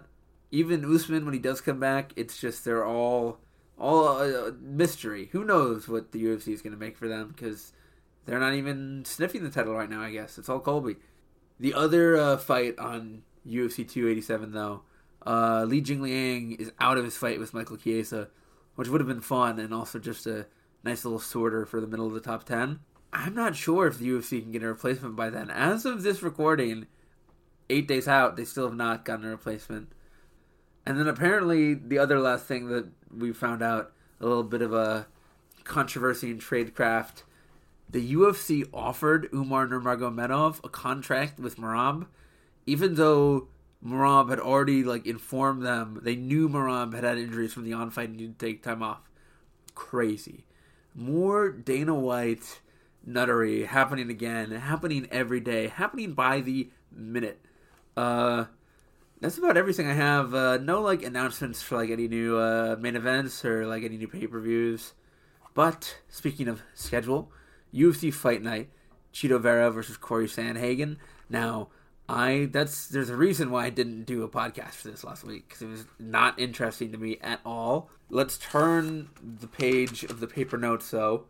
even 0.52 0.86
Usman 0.86 1.26
when 1.26 1.34
he 1.34 1.40
does 1.40 1.62
come 1.62 1.80
back. 1.80 2.12
It's 2.16 2.40
just 2.40 2.66
they're 2.66 2.86
all 2.86 3.40
all 3.78 4.20
uh, 4.20 4.52
mystery. 4.62 5.30
Who 5.32 5.44
knows 5.44 5.88
what 5.88 6.12
the 6.12 6.24
UFC 6.24 6.50
is 6.50 6.62
going 6.62 6.74
to 6.74 6.80
make 6.80 6.98
for 6.98 7.08
them 7.08 7.30
because 7.30 7.74
they're 8.26 8.40
not 8.40 8.54
even 8.54 9.04
sniffing 9.06 9.44
the 9.44 9.50
title 9.50 9.74
right 9.74 9.90
now. 9.90 10.02
I 10.02 10.12
guess 10.12 10.38
it's 10.38 10.50
all 10.50 10.60
Colby. 10.60 10.98
The 11.60 11.74
other 11.74 12.18
uh, 12.18 12.38
fight 12.38 12.78
on 12.78 13.24
UFC 13.48 13.88
287 13.88 14.52
though, 14.52 14.84
uh, 15.26 15.66
Li 15.68 15.82
Jingliang 15.82 16.60
is 16.60 16.72
out 16.80 16.98
of 16.98 17.06
his 17.06 17.18
fight 17.18 17.40
with 17.40 17.54
Michael 17.54 17.78
Chiesa, 17.78 18.30
which 18.76 18.88
would 18.88 19.02
have 19.02 19.08
been 19.08 19.22
fun 19.22 19.60
and 19.60 19.74
also 19.74 20.00
just 20.00 20.28
a 20.28 20.48
nice 20.84 21.06
little 21.06 21.20
sorter 21.20 21.66
for 21.66 21.80
the 21.80 21.88
middle 21.88 22.08
of 22.08 22.14
the 22.14 22.20
top 22.20 22.44
ten. 22.44 22.80
I'm 23.14 23.36
not 23.36 23.56
sure 23.56 23.88
if 23.88 23.98
the 23.98 24.10
UFC 24.10 24.42
can 24.42 24.52
get 24.52 24.64
a 24.64 24.68
replacement 24.68 25.16
by 25.16 25.30
then. 25.30 25.50
As 25.50 25.86
of 25.86 26.04
this 26.04 26.24
recording, 26.24 26.88
eight 27.70 27.88
days 27.88 28.08
out, 28.08 28.38
they 28.38 28.46
still 28.46 28.68
have 28.68 28.78
not 28.78 29.06
gotten 29.06 29.26
a 29.26 29.30
replacement. 29.30 29.92
And 30.86 31.00
then 31.00 31.08
apparently, 31.08 31.74
the 31.74 32.00
other 32.00 32.20
last 32.20 32.46
thing 32.46 32.68
that 32.68 32.88
we 33.16 33.34
found 33.34 33.62
out, 33.62 33.92
a 34.20 34.26
little 34.26 34.44
bit 34.44 34.62
of 34.62 34.74
a 34.74 35.08
controversy 35.64 36.30
in 36.30 36.40
tradecraft, 36.40 37.24
the 37.90 38.14
UFC 38.14 38.68
offered 38.74 39.28
Umar 39.34 39.68
Nurmagomedov 39.68 40.64
a 40.64 40.70
contract 40.70 41.40
with 41.40 41.58
Merab, 41.58 42.08
even 42.66 42.96
though 42.96 43.48
Merab 43.86 44.30
had 44.30 44.40
already 44.40 44.84
like 44.84 45.06
informed 45.06 45.64
them 45.64 46.00
they 46.04 46.16
knew 46.16 46.48
Merab 46.48 46.94
had 46.94 47.04
had 47.04 47.18
injuries 47.18 47.54
from 47.54 47.64
the 47.64 47.74
on-fight 47.74 48.10
and 48.10 48.18
needed 48.18 48.40
to 48.40 48.46
take 48.46 48.64
time 48.64 48.84
off. 48.84 49.10
Crazy. 49.76 50.46
More 50.94 51.50
Dana 51.50 51.96
White 51.96 52.62
nuttery 53.06 53.66
happening 53.66 54.10
again, 54.10 54.52
happening 54.52 55.08
every 55.12 55.40
day, 55.40 55.68
happening 55.68 56.14
by 56.14 56.42
the 56.42 56.70
minute. 56.92 57.40
Uh, 57.96 58.46
that's 59.20 59.38
about 59.38 59.58
everything 59.58 59.88
I 59.88 59.94
have. 59.94 60.34
Uh, 60.34 60.58
no 60.58 60.82
like 60.82 61.04
announcements 61.04 61.62
for 61.62 61.78
like 61.78 61.90
any 61.90 62.08
new 62.08 62.38
uh, 62.38 62.76
main 62.80 62.96
events 62.96 63.44
or 63.46 63.66
like 63.68 63.84
any 63.84 63.98
new 63.98 64.08
pay 64.08 64.28
per 64.28 64.40
views. 64.40 64.94
But 65.54 65.98
speaking 66.10 66.48
of 66.48 66.62
schedule, 66.74 67.32
UFC 67.74 68.14
Fight 68.14 68.42
Night, 68.42 68.70
Chito 69.14 69.40
Vera 69.40 69.70
versus 69.70 69.98
Corey 69.98 70.28
Sandhagen. 70.28 70.98
Now, 71.30 71.70
I 72.10 72.50
that's 72.52 72.88
there's 72.88 73.10
a 73.10 73.16
reason 73.16 73.52
why 73.52 73.66
I 73.66 73.70
didn't 73.70 74.04
do 74.04 74.24
a 74.24 74.30
podcast 74.30 74.72
for 74.72 74.90
this 74.90 75.04
last 75.04 75.24
week 75.24 75.48
because 75.48 75.62
it 75.62 75.68
was 75.68 75.86
not 76.00 76.40
interesting 76.40 76.92
to 76.92 76.98
me 76.98 77.18
at 77.22 77.40
all. 77.46 77.90
Let's 78.10 78.38
turn 78.38 79.10
the 79.22 79.48
page 79.48 80.04
of 80.04 80.20
the 80.20 80.28
paper 80.28 80.58
notes 80.58 80.90
though 80.92 81.26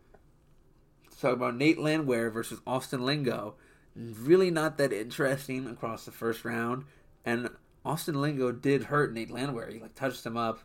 talk 1.22 1.32
about 1.32 1.56
Nate 1.56 1.78
Landwehr 1.78 2.30
versus 2.30 2.60
Austin 2.66 3.04
Lingo. 3.04 3.54
Really 3.94 4.50
not 4.50 4.78
that 4.78 4.92
interesting 4.92 5.66
across 5.66 6.04
the 6.04 6.10
first 6.10 6.44
round. 6.44 6.84
And 7.24 7.50
Austin 7.84 8.20
Lingo 8.20 8.52
did 8.52 8.84
hurt 8.84 9.12
Nate 9.12 9.30
Landwehr. 9.30 9.70
He 9.70 9.78
like 9.78 9.94
touched 9.94 10.26
him 10.26 10.36
up. 10.36 10.60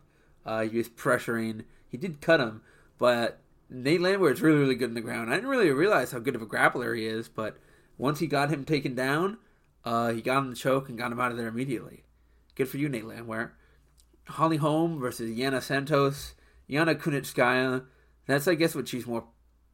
Uh, 0.46 0.64
he 0.64 0.78
was 0.78 0.90
pressuring. 0.90 1.66
He 1.90 1.98
did 1.98 2.22
cut 2.22 2.40
him, 2.40 2.62
but 2.98 3.40
Nate 3.70 4.02
Landwehr 4.02 4.32
is 4.32 4.42
really 4.42 4.60
really 4.60 4.76
good 4.76 4.90
in 4.90 4.96
the 4.96 5.02
ground. 5.02 5.30
I 5.30 5.36
didn't 5.36 5.50
really 5.50 5.70
realize 5.72 6.12
how 6.12 6.20
good 6.20 6.36
of 6.36 6.42
a 6.42 6.46
grappler 6.46 6.96
he 6.96 7.06
is, 7.06 7.28
but 7.28 7.58
once 7.98 8.20
he 8.20 8.28
got 8.28 8.50
him 8.50 8.64
taken 8.64 8.96
down, 8.96 9.38
uh, 9.84 10.12
he 10.12 10.22
got 10.22 10.40
him 10.40 10.50
the 10.50 10.56
choke 10.56 10.90
and 10.90 10.98
got 10.98 11.12
him 11.12 11.20
out 11.20 11.32
of 11.32 11.38
there 11.38 11.48
immediately. 11.48 12.04
Good 12.56 12.70
for 12.70 12.78
you, 12.78 12.88
Nate 12.88 13.06
Landwehr. 13.06 13.54
Holly 14.28 14.58
Holm 14.58 15.00
versus 15.00 15.38
Yana 15.38 15.62
Santos. 15.62 16.34
Yana 16.70 16.96
Kunitskaya. 16.96 17.86
That's 18.26 18.48
I 18.48 18.56
guess 18.56 18.76
what 18.76 18.88
she's 18.88 19.08
more 19.08 19.26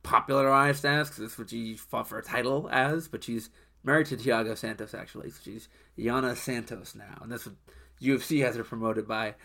popularized 0.04 0.86
as 0.86 1.10
because 1.10 1.22
that's 1.22 1.38
what 1.38 1.50
she 1.50 1.76
fought 1.76 2.08
for 2.08 2.20
a 2.20 2.24
title 2.24 2.70
as. 2.72 3.08
But 3.08 3.24
she's 3.24 3.50
married 3.84 4.08
to 4.08 4.18
Thiago 4.18 4.58
Santos 4.58 4.94
actually, 4.94 5.30
so 5.32 5.40
she's 5.44 5.70
Yana 5.98 6.36
Santos 6.36 6.96
now, 6.96 7.20
and 7.22 7.32
that's 7.32 7.46
what 7.46 7.56
UFC 8.02 8.44
has 8.44 8.56
her 8.56 8.64
promoted 8.64 9.08
by. 9.08 9.36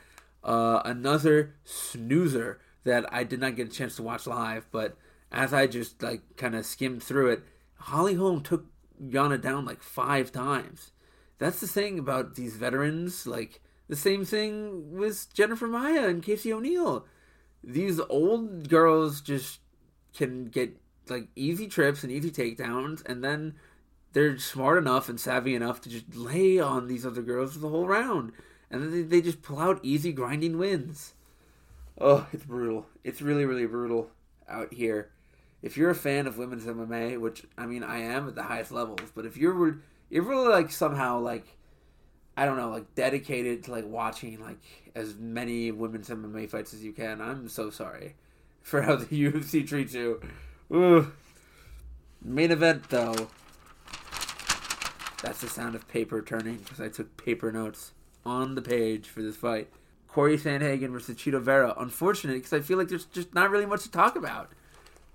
Uh, 0.43 0.81
another 0.85 1.55
snoozer 1.65 2.61
that 2.85 3.13
I 3.13 3.25
did 3.25 3.41
not 3.41 3.57
get 3.57 3.69
a 3.69 3.71
chance 3.73 3.97
to 3.97 4.03
watch 4.03 4.27
live, 4.27 4.67
but 4.71 4.97
as 5.31 5.53
I 5.53 5.67
just 5.67 6.03
like 6.03 6.37
kind 6.37 6.55
of 6.55 6.65
skimmed 6.65 7.03
through 7.03 7.31
it, 7.31 7.43
Holly 7.77 8.15
Holm 8.15 8.43
took 8.43 8.67
Yana 9.03 9.41
down 9.41 9.65
like 9.65 9.83
five 9.83 10.33
times. 10.33 10.93
That's 11.39 11.61
the 11.61 11.69
thing 11.69 11.99
about 11.99 12.35
these 12.35 12.57
veterans, 12.57 13.27
like 13.27 13.61
The 13.89 13.97
same 13.97 14.25
thing 14.25 14.99
with 14.99 15.33
Jennifer 15.33 15.67
Maia 15.67 16.09
and 16.09 16.23
Casey 16.23 16.53
O'Neill. 16.53 17.07
These 17.63 18.01
old 18.09 18.69
girls 18.69 19.21
just 19.21 19.61
can 20.19 20.47
get 20.47 20.77
like 21.09 21.29
easy 21.35 21.69
trips 21.69 22.03
and 22.03 22.13
easy 22.13 22.31
takedowns, 22.31 23.03
and 23.07 23.25
then 23.25 23.55
they're 24.13 24.37
smart 24.39 24.77
enough 24.77 25.09
and 25.09 25.19
savvy 25.19 25.55
enough 25.55 25.81
to 25.83 25.89
just 25.89 26.15
lay 26.15 26.59
on 26.59 26.89
these 26.89 27.07
other 27.07 27.23
girls 27.23 27.59
the 27.59 27.69
whole 27.69 27.87
round, 27.87 28.33
and 28.71 28.83
then 28.83 28.91
they, 28.91 29.03
they 29.03 29.21
just 29.23 29.41
pull 29.41 29.59
out 29.59 29.81
easy 29.83 30.13
grinding 30.13 30.59
wins. 30.59 31.15
Oh, 31.99 32.27
it's 32.33 32.45
brutal. 32.45 32.87
It's 33.05 33.23
really, 33.23 33.45
really 33.45 33.67
brutal 33.67 34.11
out 34.49 34.75
here. 34.75 35.11
If 35.63 35.77
you're 35.77 35.91
a 35.91 35.95
fan 35.95 36.27
of 36.27 36.39
women's 36.39 36.67
MMA, 36.67 37.19
which 37.19 37.45
I 37.57 37.67
mean 37.67 37.83
I 37.83 38.01
am 38.01 38.29
at 38.29 38.35
the 38.35 38.45
highest 38.45 38.71
levels, 38.71 39.11
but 39.15 39.25
if 39.25 39.37
you're 39.37 39.69
if 39.69 39.79
you're 40.11 40.25
really 40.25 40.49
like 40.49 40.71
somehow 40.71 41.19
like 41.21 41.47
I 42.37 42.45
don't 42.45 42.57
know, 42.57 42.71
like 42.71 42.95
dedicated 42.95 43.65
to 43.65 43.73
like 43.73 43.87
watching 43.87 44.41
like 44.41 44.61
as 44.95 45.17
many 45.17 45.73
women's 45.73 46.09
MMA 46.09 46.49
fights 46.51 46.75
as 46.75 46.85
you 46.85 46.93
can, 46.93 47.21
I'm 47.21 47.49
so 47.49 47.71
sorry 47.71 48.15
for 48.69 48.83
how 48.83 48.97
the 48.97 49.07
UFC 49.31 49.67
treats 49.67 49.95
you. 49.95 50.21
Ugh. 50.73 51.11
Main 52.23 52.51
event 52.51 52.89
though. 52.91 53.29
That's 55.23 55.41
the 55.41 55.49
sound 55.49 55.75
of 55.75 55.89
paper 55.89 56.23
turning 56.23 56.59
because 56.59 56.81
I 56.81 56.89
took 56.89 57.17
paper 57.17 57.51
notes 57.51 57.93
on 58.25 58.55
the 58.55 58.63
page 58.63 59.09
for 59.09 59.23
this 59.23 59.37
fight. 59.37 59.69
Corey 60.07 60.39
Sandhagen 60.39 60.91
versus 60.91 61.17
Chito 61.17 61.41
Vera. 61.41 61.75
Unfortunate 61.79 62.35
because 62.35 62.53
I 62.53 62.61
feel 62.61 62.79
like 62.79 62.89
there's 62.89 63.07
just 63.07 63.35
not 63.35 63.51
really 63.51 63.67
much 63.67 63.83
to 63.83 63.91
talk 63.91 64.17
about. 64.17 64.53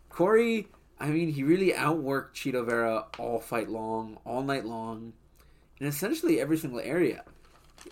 Corey, 0.09 0.67
I 0.99 1.09
mean, 1.09 1.29
he 1.29 1.43
really 1.43 1.71
outworked 1.71 2.33
Chito 2.33 2.65
Vera 2.65 3.05
all 3.17 3.39
fight 3.39 3.69
long, 3.69 4.17
all 4.25 4.43
night 4.43 4.65
long, 4.65 5.13
in 5.79 5.87
essentially 5.87 6.39
every 6.39 6.57
single 6.57 6.79
area. 6.79 7.23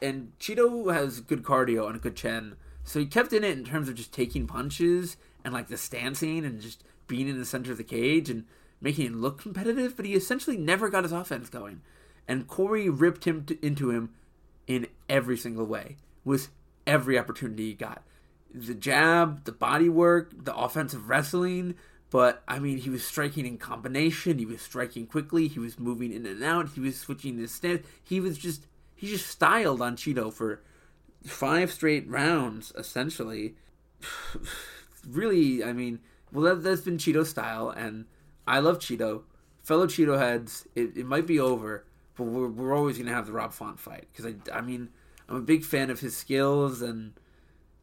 And 0.02 0.32
Chito 0.40 0.94
has 0.94 1.20
good 1.20 1.44
cardio 1.44 1.88
and 1.88 1.96
a 1.96 2.00
good 2.00 2.16
chin, 2.16 2.56
so 2.84 3.00
he 3.00 3.06
kept 3.06 3.34
in 3.34 3.44
it 3.44 3.58
in 3.58 3.66
terms 3.66 3.90
of 3.90 3.96
just 3.96 4.14
taking 4.14 4.48
punches 4.48 5.18
and 5.44 5.54
like 5.54 5.68
the 5.68 5.78
stancing 5.78 6.46
and 6.46 6.62
just 6.62 6.84
being 7.08 7.28
in 7.28 7.38
the 7.38 7.46
center 7.46 7.72
of 7.72 7.78
the 7.78 7.84
cage 7.84 8.30
and 8.30 8.46
making 8.80 9.06
it 9.06 9.16
look 9.16 9.42
competitive. 9.42 9.96
But 9.96 10.06
he 10.06 10.14
essentially 10.14 10.58
never 10.58 10.90
got 10.90 11.04
his 11.04 11.12
offense 11.12 11.50
going, 11.50 11.82
and 12.28 12.48
Corey 12.48 12.90
ripped 12.90 13.26
him 13.26 13.46
to, 13.46 13.66
into 13.66 13.92
him 13.92 14.12
in 14.68 14.88
every 15.10 15.38
single 15.38 15.66
way 15.66 15.98
with 16.24 16.50
every 16.88 17.18
opportunity 17.18 17.68
he 17.68 17.74
got. 17.74 18.04
The 18.54 18.74
jab, 18.74 19.46
the 19.46 19.52
body 19.52 19.90
work, 19.90 20.32
the 20.36 20.56
offensive 20.56 21.10
wrestling, 21.10 21.76
but 22.10 22.44
I 22.48 22.60
mean, 22.60 22.78
he 22.78 22.90
was 22.90 23.06
striking 23.06 23.46
in 23.46 23.58
combination. 23.58 24.38
He 24.38 24.46
was 24.46 24.62
striking 24.62 25.08
quickly. 25.08 25.48
He 25.48 25.60
was 25.60 25.80
moving 25.80 26.12
in 26.12 26.26
and 26.26 26.44
out. 26.44 26.70
He 26.70 26.82
was 26.82 27.00
switching 27.00 27.38
his 27.38 27.54
stance. 27.54 27.86
He 28.04 28.20
was 28.20 28.38
just 28.38 28.68
he 28.96 29.08
just 29.08 29.28
styled 29.28 29.82
on 29.82 29.96
Chito 29.96 30.32
for 30.32 30.62
five 31.24 31.72
straight 31.72 32.08
rounds, 32.10 32.74
essentially. 32.76 33.56
really, 35.08 35.64
I 35.64 35.74
mean, 35.74 36.00
well, 36.32 36.56
that, 36.56 36.68
has 36.68 36.82
been 36.82 36.98
Chito 36.98 37.26
style, 37.26 37.70
and 37.70 38.06
I 38.48 38.60
love 38.60 38.80
Chito. 38.80 39.24
Fellow 39.64 39.88
Chito 39.88 40.18
heads, 40.18 40.68
it, 40.76 40.98
it 40.98 41.06
might 41.06 41.28
be 41.28 41.40
over, 41.40 41.86
but 42.16 42.24
we're, 42.26 42.48
we're 42.48 42.76
always 42.76 42.98
gonna 42.98 43.14
have 43.14 43.26
the 43.26 43.32
Rob 43.32 43.54
Font 43.54 43.80
fight 43.80 44.08
because 44.12 44.34
I, 44.34 44.58
I 44.58 44.62
mean, 44.62 44.90
I'm 45.30 45.36
a 45.36 45.42
big 45.42 45.64
fan 45.64 45.90
of 45.90 46.00
his 46.00 46.16
skills 46.16 46.82
and 46.82 47.14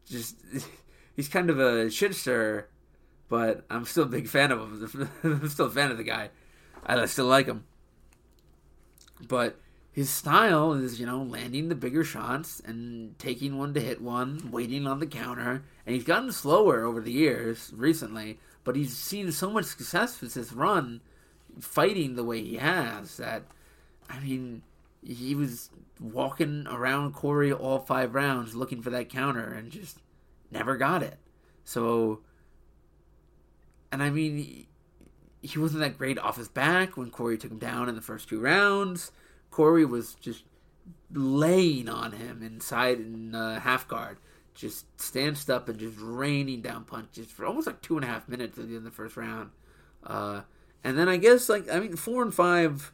just 0.05 0.35
he's 1.15 1.29
kind 1.29 1.49
of 1.49 1.59
a 1.59 1.85
shitster, 1.85 2.65
but 3.29 3.65
I'm 3.69 3.85
still 3.85 4.03
a 4.03 4.07
big 4.07 4.27
fan 4.27 4.51
of 4.51 4.59
him. 4.59 5.09
I'm 5.23 5.49
still 5.49 5.67
a 5.67 5.71
fan 5.71 5.91
of 5.91 5.97
the 5.97 6.03
guy. 6.03 6.29
I 6.85 7.05
still 7.05 7.25
like 7.25 7.45
him. 7.45 7.65
But 9.27 9.59
his 9.91 10.09
style 10.09 10.73
is, 10.73 10.99
you 10.99 11.05
know, 11.05 11.21
landing 11.23 11.69
the 11.69 11.75
bigger 11.75 12.03
shots 12.03 12.61
and 12.63 13.17
taking 13.19 13.57
one 13.57 13.73
to 13.73 13.79
hit 13.79 14.01
one, 14.01 14.49
waiting 14.51 14.87
on 14.87 14.99
the 14.99 15.07
counter. 15.07 15.63
And 15.85 15.95
he's 15.95 16.03
gotten 16.03 16.31
slower 16.31 16.83
over 16.83 17.01
the 17.01 17.11
years 17.11 17.71
recently, 17.75 18.39
but 18.63 18.75
he's 18.75 18.95
seen 18.95 19.31
so 19.31 19.49
much 19.49 19.65
success 19.65 20.21
with 20.21 20.33
his 20.33 20.53
run 20.53 21.01
fighting 21.59 22.15
the 22.15 22.23
way 22.23 22.41
he 22.41 22.57
has 22.57 23.17
that, 23.17 23.43
I 24.09 24.19
mean, 24.19 24.61
he 25.05 25.35
was 25.35 25.69
walking 25.99 26.65
around 26.67 27.13
Corey 27.13 27.51
all 27.51 27.79
five 27.79 28.13
rounds 28.13 28.55
looking 28.55 28.81
for 28.81 28.89
that 28.91 29.09
counter 29.09 29.53
and 29.53 29.71
just 29.71 29.97
never 30.51 30.77
got 30.77 31.03
it. 31.03 31.17
So 31.65 32.21
and 33.91 34.03
I 34.03 34.09
mean, 34.09 34.65
he 35.41 35.59
wasn't 35.59 35.81
that 35.81 35.97
great 35.97 36.19
off 36.19 36.37
his 36.37 36.47
back 36.47 36.97
when 36.97 37.09
Corey 37.09 37.37
took 37.37 37.51
him 37.51 37.59
down 37.59 37.89
in 37.89 37.95
the 37.95 38.01
first 38.01 38.29
two 38.29 38.39
rounds. 38.39 39.11
Corey 39.51 39.85
was 39.85 40.13
just 40.15 40.43
laying 41.11 41.89
on 41.89 42.11
him 42.13 42.41
inside 42.43 42.99
in 42.99 43.33
uh, 43.33 43.59
half 43.59 43.87
guard, 43.87 44.17
just 44.53 44.85
stanced 44.99 45.49
up 45.49 45.69
and 45.69 45.79
just 45.79 45.97
raining 45.99 46.61
down 46.61 46.83
punches 46.83 47.27
for 47.27 47.45
almost 47.45 47.67
like 47.67 47.81
two 47.81 47.95
and 47.95 48.05
a 48.05 48.07
half 48.07 48.27
minutes 48.27 48.57
at 48.57 48.67
the 48.67 48.75
end 48.75 48.77
of 48.77 48.83
the 48.83 48.91
first 48.91 49.17
round. 49.17 49.51
Uh, 50.03 50.41
and 50.83 50.97
then 50.97 51.09
I 51.09 51.17
guess 51.17 51.49
like 51.49 51.69
I 51.71 51.79
mean 51.79 51.95
four 51.95 52.21
and 52.21 52.33
five, 52.33 52.93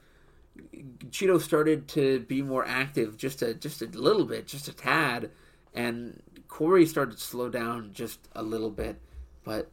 Chito 1.09 1.39
started 1.41 1.87
to 1.89 2.21
be 2.21 2.41
more 2.41 2.65
active 2.65 3.17
just 3.17 3.41
a 3.41 3.53
just 3.53 3.81
a 3.81 3.85
little 3.85 4.25
bit, 4.25 4.47
just 4.47 4.67
a 4.67 4.73
tad, 4.73 5.31
and 5.73 6.21
Corey 6.47 6.85
started 6.85 7.17
to 7.17 7.23
slow 7.23 7.49
down 7.49 7.91
just 7.93 8.27
a 8.33 8.41
little 8.41 8.71
bit, 8.71 8.99
but 9.43 9.69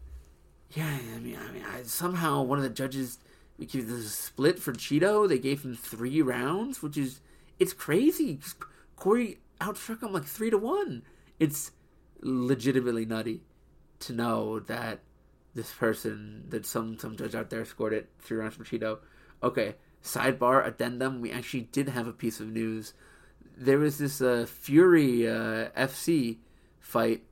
yeah, 0.70 0.98
I 1.14 1.18
mean, 1.18 1.36
I 1.36 1.52
mean, 1.52 1.64
I, 1.64 1.82
somehow 1.82 2.42
one 2.42 2.58
of 2.58 2.64
the 2.64 2.70
judges 2.70 3.18
gave 3.66 3.88
the 3.88 4.02
split 4.02 4.58
for 4.58 4.72
Chito. 4.72 5.28
They 5.28 5.38
gave 5.38 5.62
him 5.62 5.74
three 5.74 6.22
rounds, 6.22 6.82
which 6.82 6.96
is 6.96 7.20
it's 7.58 7.72
crazy. 7.72 8.38
Corey 8.96 9.38
outstruck 9.60 10.02
him 10.02 10.12
like 10.12 10.24
three 10.24 10.50
to 10.50 10.58
one. 10.58 11.02
It's 11.38 11.72
legitimately 12.20 13.04
nutty 13.04 13.42
to 14.00 14.12
know 14.12 14.60
that 14.60 15.00
this 15.54 15.72
person, 15.72 16.44
that 16.48 16.66
some 16.66 16.98
some 16.98 17.16
judge 17.16 17.34
out 17.34 17.50
there 17.50 17.64
scored 17.64 17.92
it 17.92 18.10
three 18.18 18.38
rounds 18.38 18.56
for 18.56 18.64
Chito. 18.64 18.98
Okay, 19.42 19.74
sidebar 20.02 20.66
addendum. 20.66 21.20
We 21.20 21.30
actually 21.30 21.68
did 21.72 21.88
have 21.88 22.06
a 22.06 22.12
piece 22.12 22.40
of 22.40 22.48
news. 22.48 22.94
There 23.56 23.78
was 23.78 23.98
this 23.98 24.20
uh, 24.20 24.46
Fury 24.48 25.28
uh, 25.28 25.68
FC 25.76 26.38
fight 26.80 27.24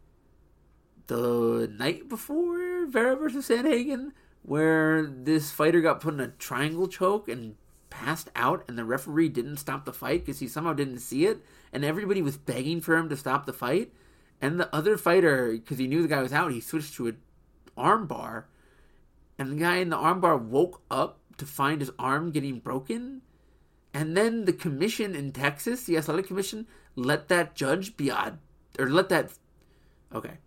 the 1.07 1.71
night 1.77 2.09
before 2.09 2.87
Vera 2.87 3.17
versus 3.17 3.49
Sandhagen, 3.49 4.13
where 4.43 5.07
this 5.07 5.51
fighter 5.51 5.81
got 5.81 6.01
put 6.01 6.15
in 6.15 6.21
a 6.21 6.29
triangle 6.29 6.89
choke 6.89 7.29
and 7.29 7.57
passed 7.91 8.31
out, 8.35 8.65
and 8.69 8.79
the 8.79 8.85
referee 8.85 9.29
didn't 9.29 9.59
stop 9.59 9.85
the 9.85 9.93
fight 9.93 10.25
because 10.25 10.41
he 10.41 10.49
somehow 10.49 10.73
didn't 10.73 11.01
see 11.01 11.27
it, 11.27 11.45
and 11.73 11.85
everybody 11.85 12.23
was 12.23 12.37
begging 12.37 12.81
for 12.81 12.97
him 12.97 13.09
to 13.09 13.17
stop 13.17 13.47
the 13.47 13.53
fight. 13.53 13.93
And 14.41 14.59
the 14.59 14.75
other 14.75 14.97
fighter, 14.97 15.53
because 15.53 15.79
he 15.79 15.87
knew 15.87 16.03
the 16.03 16.09
guy 16.09 16.23
was 16.23 16.33
out, 16.33 16.53
he 16.53 16.61
switched 16.61 16.95
to 16.95 17.09
an 17.09 17.19
armbar, 17.77 18.45
and 19.39 19.53
the 19.53 19.57
guy 19.57 19.77
in 19.77 19.91
the 19.91 19.97
armbar 19.97 20.41
woke 20.41 20.83
up 20.91 21.19
to 21.37 21.45
find 21.47 21.81
his 21.81 21.91
arm 21.99 22.31
getting 22.31 22.59
broken. 22.59 23.23
And 23.93 24.17
then 24.17 24.45
the 24.45 24.53
commission 24.53 25.15
in 25.15 25.33
Texas, 25.33 25.85
the 25.85 25.97
athletic 25.97 26.29
commission, 26.29 26.67
let 26.95 27.29
that 27.29 27.55
judge 27.55 27.97
be 27.97 28.11
odd, 28.11 28.39
or 28.79 28.89
let 28.89 29.09
that. 29.09 29.33
Okay, 30.15 30.39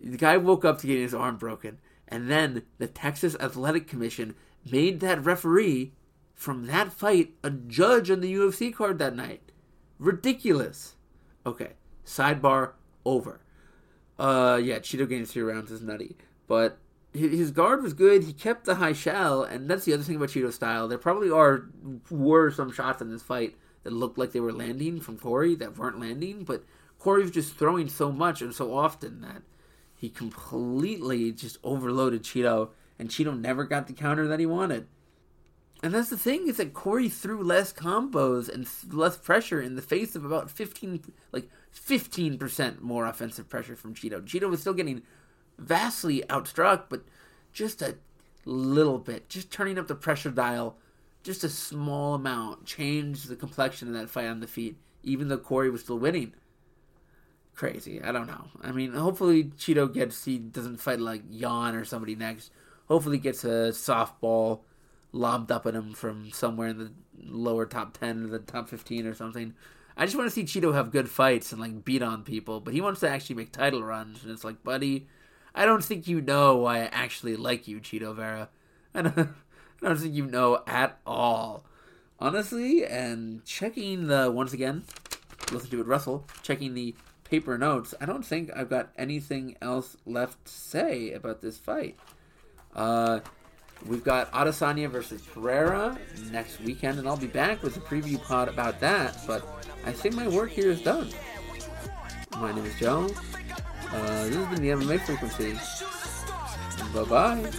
the 0.00 0.16
guy 0.16 0.36
woke 0.36 0.64
up 0.64 0.78
to 0.78 0.86
getting 0.86 1.02
his 1.02 1.14
arm 1.14 1.36
broken, 1.36 1.78
and 2.08 2.30
then 2.30 2.62
the 2.78 2.86
Texas 2.86 3.36
Athletic 3.40 3.86
Commission 3.86 4.34
made 4.70 5.00
that 5.00 5.24
referee 5.24 5.92
from 6.34 6.66
that 6.66 6.92
fight 6.92 7.34
a 7.42 7.50
judge 7.50 8.10
on 8.10 8.20
the 8.20 8.32
UFC 8.32 8.74
card 8.74 8.98
that 8.98 9.14
night. 9.14 9.52
Ridiculous. 9.98 10.94
Okay, 11.44 11.72
sidebar 12.04 12.72
over. 13.04 13.40
Uh, 14.18 14.60
yeah, 14.62 14.78
Chito 14.78 15.08
getting 15.08 15.26
three 15.26 15.42
rounds 15.42 15.70
is 15.70 15.82
nutty, 15.82 16.16
but 16.46 16.78
his 17.12 17.50
guard 17.50 17.82
was 17.82 17.94
good. 17.94 18.24
He 18.24 18.32
kept 18.32 18.64
the 18.64 18.76
high 18.76 18.92
shell, 18.92 19.42
and 19.42 19.68
that's 19.68 19.84
the 19.84 19.94
other 19.94 20.02
thing 20.02 20.16
about 20.16 20.28
Chito's 20.28 20.54
style. 20.54 20.88
There 20.88 20.98
probably 20.98 21.30
are 21.30 21.68
were 22.10 22.50
some 22.50 22.72
shots 22.72 23.00
in 23.00 23.10
this 23.10 23.22
fight 23.22 23.56
that 23.84 23.92
looked 23.92 24.18
like 24.18 24.32
they 24.32 24.40
were 24.40 24.52
landing 24.52 25.00
from 25.00 25.18
Corey 25.18 25.54
that 25.56 25.78
weren't 25.78 26.00
landing, 26.00 26.44
but 26.44 26.64
Corey 26.98 27.22
was 27.22 27.30
just 27.30 27.56
throwing 27.56 27.88
so 27.88 28.12
much 28.12 28.42
and 28.42 28.54
so 28.54 28.76
often 28.76 29.20
that 29.22 29.42
he 29.98 30.08
completely 30.08 31.32
just 31.32 31.58
overloaded 31.64 32.22
Chito, 32.22 32.70
and 32.98 33.08
Chito 33.08 33.38
never 33.38 33.64
got 33.64 33.88
the 33.88 33.92
counter 33.92 34.28
that 34.28 34.38
he 34.38 34.46
wanted. 34.46 34.86
And 35.82 35.92
that's 35.92 36.08
the 36.08 36.16
thing 36.16 36.46
is 36.46 36.56
that 36.56 36.72
Corey 36.72 37.08
threw 37.08 37.42
less 37.42 37.72
combos 37.72 38.48
and 38.48 38.66
less 38.92 39.16
pressure 39.16 39.60
in 39.60 39.74
the 39.74 39.82
face 39.82 40.14
of 40.14 40.24
about 40.24 40.50
fifteen, 40.50 41.02
like 41.32 41.50
fifteen 41.70 42.38
percent 42.38 42.80
more 42.80 43.06
offensive 43.06 43.48
pressure 43.48 43.76
from 43.76 43.94
Chito. 43.94 44.22
Chito 44.22 44.48
was 44.48 44.60
still 44.60 44.72
getting 44.72 45.02
vastly 45.58 46.22
outstruck, 46.28 46.84
but 46.88 47.04
just 47.52 47.82
a 47.82 47.96
little 48.44 48.98
bit, 48.98 49.28
just 49.28 49.50
turning 49.50 49.78
up 49.78 49.88
the 49.88 49.94
pressure 49.94 50.30
dial, 50.30 50.78
just 51.24 51.42
a 51.42 51.48
small 51.48 52.14
amount, 52.14 52.64
changed 52.64 53.28
the 53.28 53.36
complexion 53.36 53.88
of 53.88 53.94
that 53.94 54.10
fight 54.10 54.26
on 54.26 54.40
the 54.40 54.46
feet. 54.46 54.76
Even 55.02 55.28
though 55.28 55.38
Corey 55.38 55.70
was 55.70 55.82
still 55.82 55.98
winning 55.98 56.34
crazy. 57.58 58.00
I 58.00 58.12
don't 58.12 58.28
know. 58.28 58.44
I 58.62 58.70
mean, 58.70 58.92
hopefully 58.92 59.44
Chito 59.44 59.92
gets 59.92 60.24
he 60.24 60.38
doesn't 60.38 60.78
fight 60.78 61.00
like 61.00 61.22
Yan 61.28 61.74
or 61.74 61.84
somebody 61.84 62.14
next. 62.14 62.52
Hopefully 62.86 63.18
gets 63.18 63.44
a 63.44 63.72
softball 63.72 64.60
lobbed 65.12 65.50
up 65.50 65.66
at 65.66 65.74
him 65.74 65.92
from 65.92 66.30
somewhere 66.30 66.68
in 66.68 66.78
the 66.78 66.92
lower 67.24 67.66
top 67.66 67.98
ten 67.98 68.24
or 68.24 68.28
the 68.28 68.38
top 68.38 68.68
fifteen 68.68 69.06
or 69.06 69.14
something. 69.14 69.54
I 69.96 70.04
just 70.04 70.16
want 70.16 70.28
to 70.28 70.34
see 70.34 70.44
Chito 70.44 70.72
have 70.72 70.92
good 70.92 71.10
fights 71.10 71.50
and 71.50 71.60
like 71.60 71.84
beat 71.84 72.02
on 72.02 72.22
people, 72.22 72.60
but 72.60 72.72
he 72.72 72.80
wants 72.80 73.00
to 73.00 73.10
actually 73.10 73.34
make 73.34 73.50
title 73.50 73.82
runs, 73.82 74.22
and 74.22 74.32
it's 74.32 74.44
like, 74.44 74.62
buddy, 74.62 75.08
I 75.52 75.66
don't 75.66 75.82
think 75.82 76.06
you 76.06 76.20
know 76.20 76.56
why 76.58 76.82
I 76.82 76.90
actually 76.92 77.34
like 77.34 77.66
you, 77.66 77.80
Chito 77.80 78.14
Vera. 78.14 78.48
I 78.94 79.02
don't, 79.02 79.18
I 79.18 79.26
don't 79.82 79.98
think 79.98 80.14
you 80.14 80.26
know 80.26 80.62
at 80.68 81.00
all, 81.04 81.64
honestly. 82.20 82.86
And 82.86 83.44
checking 83.44 84.06
the 84.06 84.30
once 84.30 84.52
again, 84.52 84.84
listen 85.50 85.70
to 85.70 85.80
it, 85.80 85.86
Russell. 85.86 86.24
Checking 86.42 86.74
the 86.74 86.94
paper 87.30 87.58
notes. 87.58 87.94
I 88.00 88.06
don't 88.06 88.24
think 88.24 88.50
I've 88.54 88.70
got 88.70 88.90
anything 88.96 89.56
else 89.60 89.96
left 90.06 90.44
to 90.46 90.52
say 90.52 91.12
about 91.12 91.40
this 91.40 91.58
fight. 91.58 91.98
Uh, 92.74 93.20
we've 93.86 94.04
got 94.04 94.30
Adesanya 94.32 94.90
versus 94.90 95.22
Pereira 95.22 95.98
next 96.30 96.60
weekend, 96.60 96.98
and 96.98 97.08
I'll 97.08 97.16
be 97.16 97.26
back 97.26 97.62
with 97.62 97.76
a 97.76 97.80
preview 97.80 98.22
pod 98.22 98.48
about 98.48 98.80
that. 98.80 99.18
But 99.26 99.46
I 99.84 99.92
think 99.92 100.14
my 100.14 100.28
work 100.28 100.50
here 100.50 100.70
is 100.70 100.82
done. 100.82 101.10
My 102.38 102.52
name 102.52 102.64
is 102.64 102.78
Joe. 102.78 103.08
Uh, 103.90 104.24
this 104.24 104.34
has 104.36 104.46
been 104.48 104.62
the 104.62 104.70
MMA 104.70 105.00
frequency. 105.00 105.54
Bye 106.94 107.04
bye. 107.04 107.50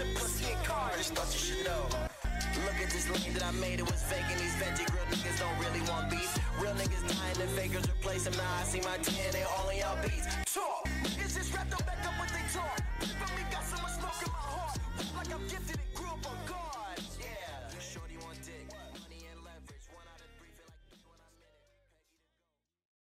place. 8.10 8.26
And 8.26 8.38
now 8.38 8.64
see 8.64 8.82
my 8.82 8.98
10, 8.98 9.32
they 9.32 9.44
all 9.44 9.70
in 9.70 9.78
y'all 9.78 9.98
beats. 10.02 10.26
Talk. 10.54 10.99